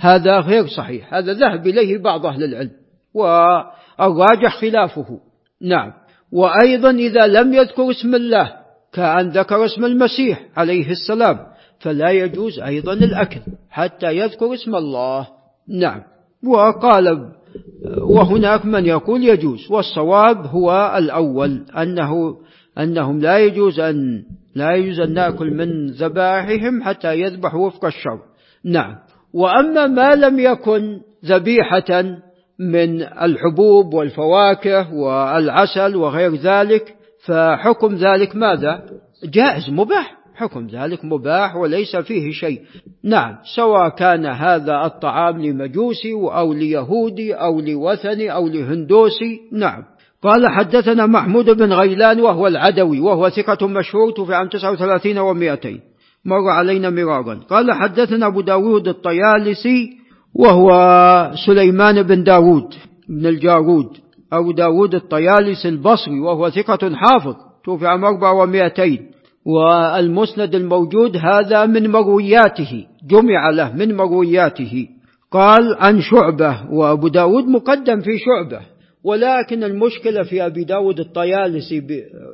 هذا 0.00 0.40
غير 0.40 0.66
صحيح 0.66 1.14
هذا 1.14 1.32
ذهب 1.32 1.66
إليه 1.66 1.98
بعض 1.98 2.26
أهل 2.26 2.44
العلم 2.44 2.70
والراجح 3.14 4.60
خلافه. 4.60 5.20
نعم. 5.62 5.92
وأيضا 6.32 6.90
إذا 6.90 7.26
لم 7.26 7.54
يذكر 7.54 7.90
اسم 7.90 8.14
الله 8.14 8.65
كأن 8.96 9.28
ذكر 9.28 9.64
اسم 9.64 9.84
المسيح 9.84 10.42
عليه 10.56 10.90
السلام 10.90 11.38
فلا 11.80 12.10
يجوز 12.10 12.58
أيضا 12.58 12.92
الأكل 12.92 13.40
حتى 13.70 14.16
يذكر 14.16 14.54
اسم 14.54 14.74
الله. 14.74 15.28
نعم. 15.68 16.02
وقال 16.46 17.32
وهناك 17.98 18.66
من 18.66 18.86
يقول 18.86 19.24
يجوز 19.24 19.70
والصواب 19.70 20.46
هو 20.46 20.94
الأول 20.98 21.64
أنه 21.78 22.36
أنهم 22.78 23.20
لا 23.20 23.38
يجوز 23.38 23.80
أن 23.80 24.22
لا 24.54 24.74
يجوز 24.74 25.00
أن 25.00 25.14
نأكل 25.14 25.50
من 25.50 25.86
ذبائحهم 25.86 26.82
حتى 26.82 27.20
يذبح 27.20 27.54
وفق 27.54 27.84
الشر 27.84 28.20
نعم. 28.64 28.96
وأما 29.34 29.86
ما 29.86 30.14
لم 30.14 30.38
يكن 30.38 31.00
ذبيحة 31.24 32.02
من 32.58 33.02
الحبوب 33.02 33.94
والفواكه 33.94 34.94
والعسل 34.94 35.96
وغير 35.96 36.34
ذلك 36.34 36.94
فحكم 37.26 37.94
ذلك 37.94 38.36
ماذا؟ 38.36 38.82
جائز 39.24 39.70
مباح. 39.70 40.16
حكم 40.34 40.66
ذلك 40.66 41.04
مباح 41.04 41.56
وليس 41.56 41.96
فيه 41.96 42.30
شيء. 42.30 42.60
نعم 43.04 43.36
سواء 43.56 43.88
كان 43.88 44.26
هذا 44.26 44.86
الطعام 44.86 45.42
لمجوسي 45.42 46.12
أو 46.12 46.52
ليهودي 46.52 47.34
أو 47.34 47.60
لوثني 47.60 48.32
أو 48.32 48.48
لهندوسي 48.48 49.40
نعم. 49.52 49.82
قال 50.22 50.48
حدثنا 50.48 51.06
محمود 51.06 51.50
بن 51.50 51.72
غيلان 51.72 52.20
وهو 52.20 52.46
العدوي 52.46 53.00
وهو 53.00 53.28
ثقة 53.28 53.68
مشهور 53.68 54.10
توفي 54.10 54.34
عام 54.34 54.48
39 54.48 55.14
و200 55.16 55.66
مر 56.24 56.50
علينا 56.50 56.90
مرارا. 56.90 57.34
قال 57.34 57.72
حدثنا 57.72 58.26
أبو 58.26 58.40
داود 58.40 58.88
الطيالسي 58.88 59.90
وهو 60.34 60.70
سليمان 61.46 62.02
بن 62.02 62.24
داود 62.24 62.74
بن 63.08 63.26
الجارود. 63.26 64.05
أبو 64.32 64.52
داود 64.52 64.94
الطيالسي 64.94 65.68
البصري 65.68 66.20
وهو 66.20 66.50
ثقة 66.50 66.94
حافظ 66.94 67.34
توفي 67.64 67.86
عام 67.86 68.04
400 68.04 68.98
والمسند 69.46 70.54
الموجود 70.54 71.16
هذا 71.16 71.66
من 71.66 71.90
مروياته 71.90 72.86
جمع 73.10 73.50
له 73.50 73.72
من 73.72 73.96
مروياته. 73.96 74.88
قال 75.30 75.76
عن 75.78 76.00
شعبة 76.00 76.72
وأبو 76.72 77.08
داود 77.08 77.44
مقدم 77.44 78.00
في 78.00 78.10
شعبة. 78.18 78.60
ولكن 79.04 79.64
المشكلة 79.64 80.22
في 80.22 80.46
أبي 80.46 80.64
داود 80.64 81.00
الطيالسي 81.00 81.82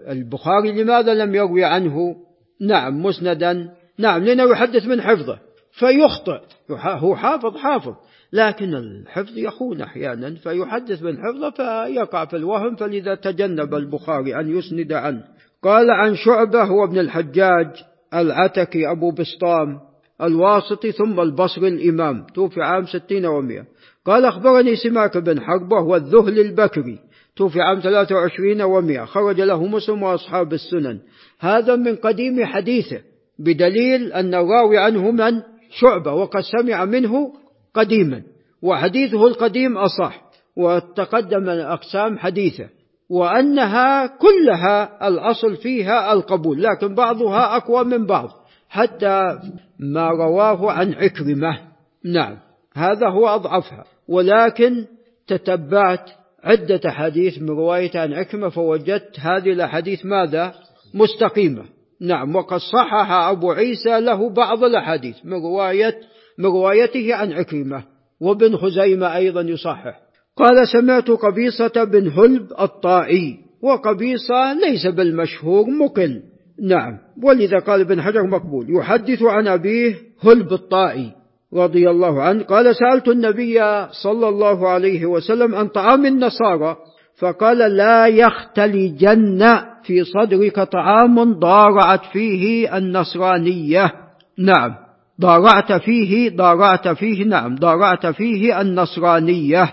البخاري 0.08 0.82
لماذا 0.82 1.14
لم 1.14 1.34
يروي 1.34 1.64
عنه؟ 1.64 2.16
نعم 2.60 3.02
مسندا. 3.02 3.68
نعم 3.98 4.24
لأنه 4.24 4.44
يحدث 4.44 4.86
من 4.86 5.00
حفظه. 5.00 5.38
فيخطئ. 5.72 6.40
هو 6.70 7.16
حافظ 7.16 7.56
حافظ. 7.56 7.94
لكن 8.32 8.74
الحفظ 8.74 9.38
يخون 9.38 9.80
أحيانا 9.80 10.34
فيحدث 10.34 11.02
من 11.02 11.16
حفظه 11.18 11.50
فيقع 11.50 12.24
في 12.24 12.36
الوهم 12.36 12.76
فلذا 12.76 13.14
تجنب 13.14 13.74
البخاري 13.74 14.40
أن 14.40 14.58
يسند 14.58 14.92
عنه. 14.92 15.24
قال 15.62 15.90
عن 15.90 16.14
شعبة 16.14 16.64
هو 16.64 16.84
ابن 16.84 16.98
الحجاج 16.98 17.66
العتكي 18.14 18.90
أبو 18.90 19.10
بسطام 19.10 19.78
الواسطي 20.22 20.92
ثم 20.92 21.20
البصري 21.20 21.68
الإمام 21.68 22.26
توفي 22.34 22.62
عام 22.62 22.86
ستين 22.86 23.26
ومئة. 23.26 23.64
قال 24.06 24.24
أخبرني 24.24 24.76
سماك 24.76 25.16
بن 25.16 25.40
حرب 25.40 25.72
وهو 25.72 25.96
الذهل 25.96 26.38
البكري 26.38 26.98
توفي 27.36 27.60
عام 27.60 27.80
23 27.80 28.62
و100 28.62 29.04
خرج 29.04 29.40
له 29.40 29.66
مسلم 29.66 30.02
وأصحاب 30.02 30.52
السنن. 30.52 30.98
هذا 31.40 31.76
من 31.76 31.96
قديم 31.96 32.44
حديثه 32.44 33.00
بدليل 33.38 34.12
أن 34.12 34.34
الراوي 34.34 34.78
عنه 34.78 35.10
من؟ 35.10 35.42
شعبة 35.80 36.12
وقد 36.12 36.40
سمع 36.40 36.84
منه 36.84 37.41
قديما 37.74 38.22
وحديثه 38.62 39.26
القديم 39.26 39.78
أصح 39.78 40.22
وتقدم 40.56 41.48
أقسام 41.48 42.18
حديثة 42.18 42.68
وأنها 43.10 44.06
كلها 44.06 45.08
الأصل 45.08 45.56
فيها 45.56 46.12
القبول 46.12 46.62
لكن 46.62 46.94
بعضها 46.94 47.56
أقوى 47.56 47.84
من 47.84 48.06
بعض 48.06 48.28
حتى 48.68 49.38
ما 49.78 50.08
رواه 50.08 50.72
عن 50.72 50.94
عكرمة. 50.94 51.58
نعم 52.04 52.38
هذا 52.74 53.08
هو 53.08 53.28
أضعفها 53.28 53.84
ولكن 54.08 54.86
تتبعت 55.26 56.10
عدة 56.44 56.90
حديث 56.90 57.38
من 57.38 57.50
رواية 57.50 57.90
عن 57.94 58.12
عكرمة 58.12 58.48
فوجدت 58.48 59.20
هذه 59.20 59.52
الأحاديث 59.52 60.04
ماذا؟ 60.04 60.54
مستقيمة. 60.94 61.64
نعم 62.00 62.36
وقد 62.36 62.58
صحح 62.58 63.10
أبو 63.10 63.52
عيسى 63.52 64.00
له 64.00 64.30
بعض 64.30 64.64
الأحاديث 64.64 65.16
من 65.24 65.32
رواية 65.32 66.00
من 66.38 66.46
روايته 66.46 67.14
عن 67.14 67.32
عكرمة 67.32 67.84
وابن 68.20 68.56
خزيمة 68.56 69.16
أيضا 69.16 69.40
يصحح. 69.40 70.00
قال 70.36 70.68
سمعت 70.68 71.10
قبيصة 71.10 71.84
بن 71.84 72.08
هلب 72.08 72.46
الطائي 72.60 73.36
وقبيصة 73.62 74.52
ليس 74.52 74.86
بالمشهور 74.86 75.70
مقل. 75.70 76.22
نعم 76.62 76.98
ولذا 77.22 77.58
قال 77.58 77.80
ابن 77.80 78.02
حجر 78.02 78.26
مقبول. 78.26 78.66
يحدث 78.76 79.22
عن 79.22 79.48
أبيه 79.48 79.94
هلب 80.20 80.52
الطائي 80.52 81.12
رضي 81.54 81.90
الله 81.90 82.22
عنه. 82.22 82.42
قال 82.42 82.76
سألت 82.76 83.08
النبي 83.08 83.60
صلى 84.02 84.28
الله 84.28 84.68
عليه 84.68 85.06
وسلم 85.06 85.54
عن 85.54 85.68
طعام 85.68 86.06
النصارى 86.06 86.76
فقال 87.18 87.58
لا 87.58 88.06
يختلجن 88.06 89.60
في 89.82 90.04
صدرك 90.04 90.60
طعام 90.60 91.32
ضارعت 91.32 92.04
فيه 92.12 92.76
النصرانية. 92.76 93.92
نعم. 94.38 94.81
ضارعت 95.20 95.72
فيه 95.72 96.36
ضارعت 96.36 96.88
فيه 96.88 97.24
نعم 97.24 97.54
ضارعت 97.54 98.06
فيه 98.06 98.60
النصرانية. 98.60 99.70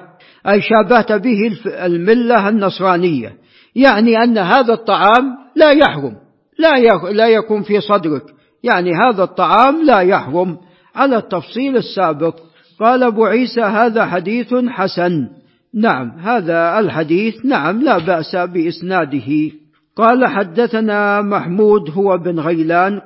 أي 0.47 0.61
شابهت 0.61 1.11
به 1.11 1.57
الملة 1.65 2.49
النصرانية. 2.49 3.33
يعني 3.75 4.23
أن 4.23 4.37
هذا 4.37 4.73
الطعام 4.73 5.37
لا 5.55 5.71
يحرم 5.71 6.15
لا 6.59 7.11
لا 7.11 7.27
يكون 7.27 7.61
في 7.61 7.81
صدرك. 7.81 8.23
يعني 8.63 8.91
هذا 8.93 9.23
الطعام 9.23 9.85
لا 9.85 9.99
يحرم. 9.99 10.57
على 10.95 11.17
التفصيل 11.17 11.77
السابق 11.77 12.35
قال 12.79 13.03
أبو 13.03 13.25
عيسى 13.25 13.61
هذا 13.61 14.05
حديث 14.05 14.53
حسن. 14.53 15.27
نعم 15.73 16.19
هذا 16.19 16.79
الحديث 16.79 17.45
نعم 17.45 17.83
لا 17.83 17.97
بأس 17.97 18.35
بإسناده. 18.35 19.51
قال 19.95 20.27
حدثنا 20.27 21.21
محمود 21.21 21.89
هو 21.89 22.17
بن 22.17 22.39
غيلان 22.39 23.01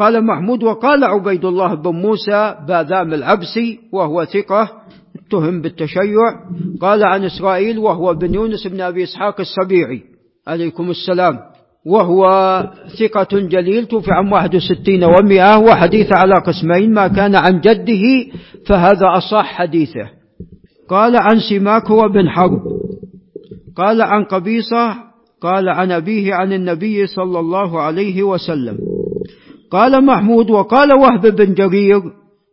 قال 0.00 0.26
محمود 0.26 0.62
وقال 0.62 1.04
عبيد 1.04 1.44
الله 1.44 1.74
بن 1.74 1.90
موسى 1.90 2.54
باذام 2.68 3.14
العبسي 3.14 3.78
وهو 3.92 4.24
ثقة 4.24 4.68
اتهم 5.26 5.60
بالتشيع. 5.60 6.16
قال 6.80 7.04
عن 7.04 7.24
إسرائيل 7.24 7.78
وهو 7.78 8.14
بن 8.14 8.34
يونس 8.34 8.66
بن 8.66 8.80
أبي 8.80 9.04
إسحاق 9.04 9.40
السبيعي 9.40 10.02
عليكم 10.48 10.90
السلام. 10.90 11.38
وهو 11.86 12.24
ثقة 13.00 13.38
جليل 13.38 13.86
توفي 13.86 14.10
عام 14.10 14.32
61 14.32 15.04
ومئة 15.04 15.58
وحديث 15.58 16.08
على 16.12 16.34
قسمين 16.34 16.94
ما 16.94 17.08
كان 17.08 17.36
عن 17.36 17.60
جده 17.60 18.32
فهذا 18.66 19.06
أصح 19.16 19.44
حديثه. 19.44 20.08
قال 20.88 21.16
عن 21.16 21.40
سماك 21.50 21.90
وبن 21.90 22.28
حرب. 22.28 22.62
قال 23.76 24.02
عن 24.02 24.24
قبيصة 24.24 24.94
قال 25.42 25.68
عن 25.68 25.92
أبيه 25.92 26.34
عن 26.34 26.52
النبي 26.52 27.06
صلى 27.06 27.38
الله 27.40 27.80
عليه 27.80 28.22
وسلم. 28.22 28.89
قال 29.70 30.04
محمود 30.04 30.50
وقال 30.50 30.92
وهب 30.92 31.26
بن 31.26 31.54
جرير 31.54 32.00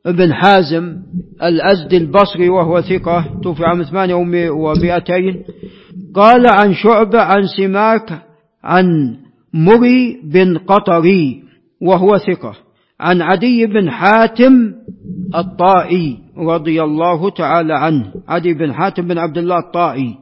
بن 0.05 0.34
حازم 0.34 0.97
الأزدي 1.43 1.97
البصري 1.97 2.49
وهو 2.49 2.82
ثقة 2.82 3.26
توفي 3.43 3.63
عام 3.65 3.84
ثمانية 3.84 4.15
ومائتين. 4.49 5.43
قال 6.15 6.47
عن 6.47 6.74
شعبة 6.74 7.22
عن 7.22 7.41
سماك 7.57 8.22
عن 8.63 8.86
مري 9.53 10.22
بن 10.24 10.57
قطري 10.57 11.43
وهو 11.82 12.18
ثقة. 12.18 12.53
عن 12.99 13.22
عدي 13.22 13.65
بن 13.65 13.91
حاتم 13.91 14.74
الطائي 15.36 16.18
رضي 16.38 16.84
الله 16.84 17.30
تعالى 17.30 17.74
عنه. 17.74 18.13
عدي 18.28 18.53
بن 18.53 18.74
حاتم 18.74 19.07
بن 19.07 19.18
عبد 19.18 19.38
الله 19.38 19.59
الطائي. 19.59 20.15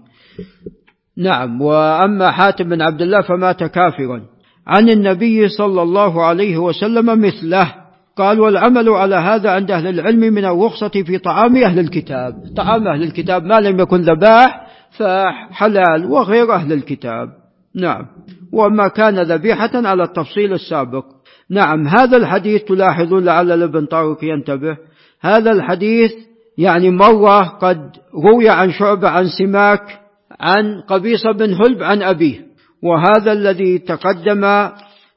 نعم 1.17 1.61
وأما 1.61 2.31
حاتم 2.31 2.69
بن 2.69 2.81
عبد 2.81 3.01
الله 3.01 3.21
فمات 3.21 3.63
كافرا. 3.63 4.34
عن 4.67 4.89
النبي 4.89 5.49
صلى 5.49 5.81
الله 5.81 6.23
عليه 6.23 6.57
وسلم 6.57 7.21
مثله 7.21 7.73
قال 8.17 8.39
والعمل 8.39 8.89
على 8.89 9.15
هذا 9.15 9.51
عند 9.51 9.71
أهل 9.71 9.87
العلم 9.87 10.19
من 10.19 10.45
الرخصة 10.45 10.89
في 10.89 11.17
طعام 11.17 11.55
أهل 11.55 11.79
الكتاب. 11.79 12.33
طعام 12.57 12.87
أهل 12.87 13.03
الكتاب 13.03 13.43
ما 13.43 13.59
لم 13.59 13.79
يكن 13.79 14.01
ذباح 14.01 14.67
فحلال 14.97 16.05
وغير 16.05 16.53
أهل 16.53 16.73
الكتاب. 16.73 17.29
نعم. 17.75 18.05
وما 18.53 18.87
كان 18.87 19.19
ذبيحة 19.19 19.71
على 19.73 20.03
التفصيل 20.03 20.53
السابق. 20.53 21.05
نعم 21.49 21.87
هذا 21.87 22.17
الحديث 22.17 22.63
تلاحظون 22.63 23.25
لعل 23.25 23.51
الابن 23.51 23.85
طارق 23.85 24.23
ينتبه. 24.23 24.77
هذا 25.21 25.51
الحديث 25.51 26.11
يعني 26.57 26.89
مرة 26.89 27.43
قد 27.43 27.89
روي 28.25 28.49
عن 28.49 28.71
شعبة 28.71 29.07
عن 29.09 29.27
سماك 29.27 29.99
عن 30.39 30.81
قبيصة 30.81 31.31
بن 31.31 31.53
هلب 31.53 31.83
عن 31.83 32.01
أبيه. 32.01 32.54
وهذا 32.85 33.31
الذي 33.31 33.77
تقدم 33.77 34.69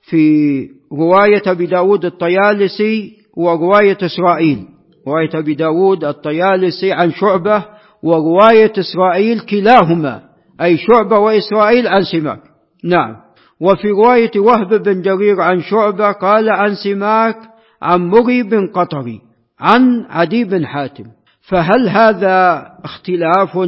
في 0.02 0.68
رواية 0.92 1.42
أبي 1.46 1.66
داود 1.66 2.04
الطيالسي 2.04 3.12
ورواية 3.36 3.98
إسرائيل. 4.02 4.64
رواية 5.06 5.30
أبي 5.34 5.54
داود 5.54 6.04
الطيالسي 6.04 6.92
عن 6.92 7.10
شعبة 7.10 7.64
ورواية 8.02 8.72
إسرائيل 8.78 9.40
كلاهما 9.40 10.22
أي 10.60 10.76
شعبة 10.76 11.18
وإسرائيل 11.18 11.88
عن 11.88 12.02
سماك. 12.02 12.40
نعم. 12.84 13.16
وفي 13.60 13.88
رواية 13.88 14.30
وهب 14.36 14.82
بن 14.82 15.02
جرير 15.02 15.40
عن 15.40 15.60
شعبة 15.60 16.12
قال 16.12 16.50
عن 16.50 16.74
سماك 16.74 17.36
عن 17.82 18.08
مري 18.08 18.42
بن 18.42 18.66
قطري 18.66 19.20
عن 19.60 20.06
عدي 20.10 20.44
بن 20.44 20.66
حاتم. 20.66 21.04
فهل 21.48 21.88
هذا 21.88 22.66
اختلاف 22.84 23.58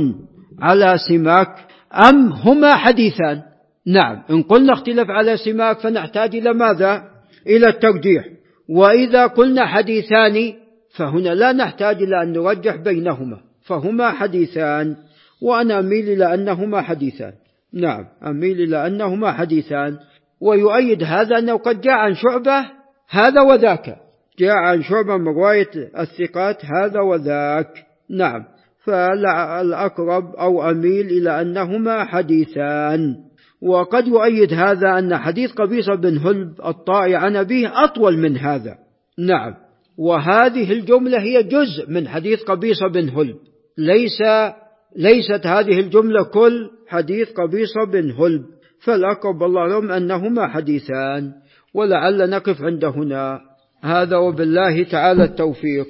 على 0.61 0.95
سماك 1.09 1.49
أم 2.09 2.33
هما 2.33 2.77
حديثان؟ 2.77 3.50
نعم 3.87 4.23
إن 4.31 4.43
قلنا 4.43 4.73
اختلاف 4.73 5.11
على 5.11 5.37
سماك 5.37 5.79
فنحتاج 5.79 6.37
إلى 6.37 6.53
ماذا؟ 6.53 7.03
إلى 7.47 7.69
الترجيح 7.69 8.25
وإذا 8.69 9.27
قلنا 9.27 9.67
حديثان 9.67 10.53
فهنا 10.97 11.29
لا 11.29 11.53
نحتاج 11.53 12.03
إلى 12.03 12.23
أن 12.23 12.33
نرجح 12.33 12.77
بينهما 12.77 13.41
فهما 13.67 14.11
حديثان 14.11 14.97
وأنا 15.43 15.79
أميل 15.79 16.09
إلى 16.09 16.35
أنهما 16.35 16.81
حديثان. 16.83 17.33
نعم 17.75 18.05
أميل 18.27 18.61
إلى 18.61 18.87
أنهما 18.87 19.33
حديثان. 19.33 19.99
ويؤيد 20.41 21.03
هذا 21.03 21.39
أنه 21.39 21.57
قد 21.57 21.81
جاء 21.81 21.95
عن 21.95 22.15
شعبة 22.15 22.67
هذا 23.11 23.41
وذاك. 23.41 23.97
جاء 24.39 24.57
عن 24.57 24.83
شعبة 24.83 25.17
من 25.17 25.29
رواية 25.29 25.71
الثقات 25.99 26.65
هذا 26.65 27.01
وذاك. 27.01 27.87
نعم 28.11 28.45
فالأقرب 28.85 30.35
أو 30.35 30.71
أميل 30.71 31.07
إلى 31.07 31.41
أنهما 31.41 32.05
حديثان. 32.05 33.30
وقد 33.63 34.07
يؤيد 34.07 34.53
هذا 34.53 34.99
أن 34.99 35.17
حديث 35.17 35.53
قبيصة 35.53 35.95
بن 35.95 36.19
هلب 36.19 36.53
الطائي 36.67 37.15
عن 37.15 37.37
أبيه 37.37 37.85
أطول 37.85 38.19
من 38.19 38.37
هذا. 38.37 38.79
نعم. 39.19 39.55
وهذه 39.99 40.73
الجملة 40.73 41.21
هي 41.21 41.43
جزء 41.43 41.91
من 41.91 42.09
حديث 42.09 42.43
قبيصة 42.43 42.89
بن 42.89 43.09
هلب. 43.09 43.37
ليس 43.79 44.23
ليست 44.97 45.47
هذه 45.47 45.81
الجملة 45.81 46.23
كل 46.23 46.71
حديث 46.89 47.29
قبيصة 47.33 47.85
بن 47.93 48.11
هلب. 48.11 48.45
فالأقرب 48.85 49.43
الله 49.43 49.67
لهم 49.69 49.91
أنهما 49.91 50.49
حديثان. 50.49 51.33
ولعل 51.75 52.31
نقف 52.31 52.63
عند 52.63 52.85
هنا. 52.85 53.41
هذا 53.83 54.17
وبالله 54.17 54.83
تعالى 54.83 55.25
التوفيق. 55.25 55.87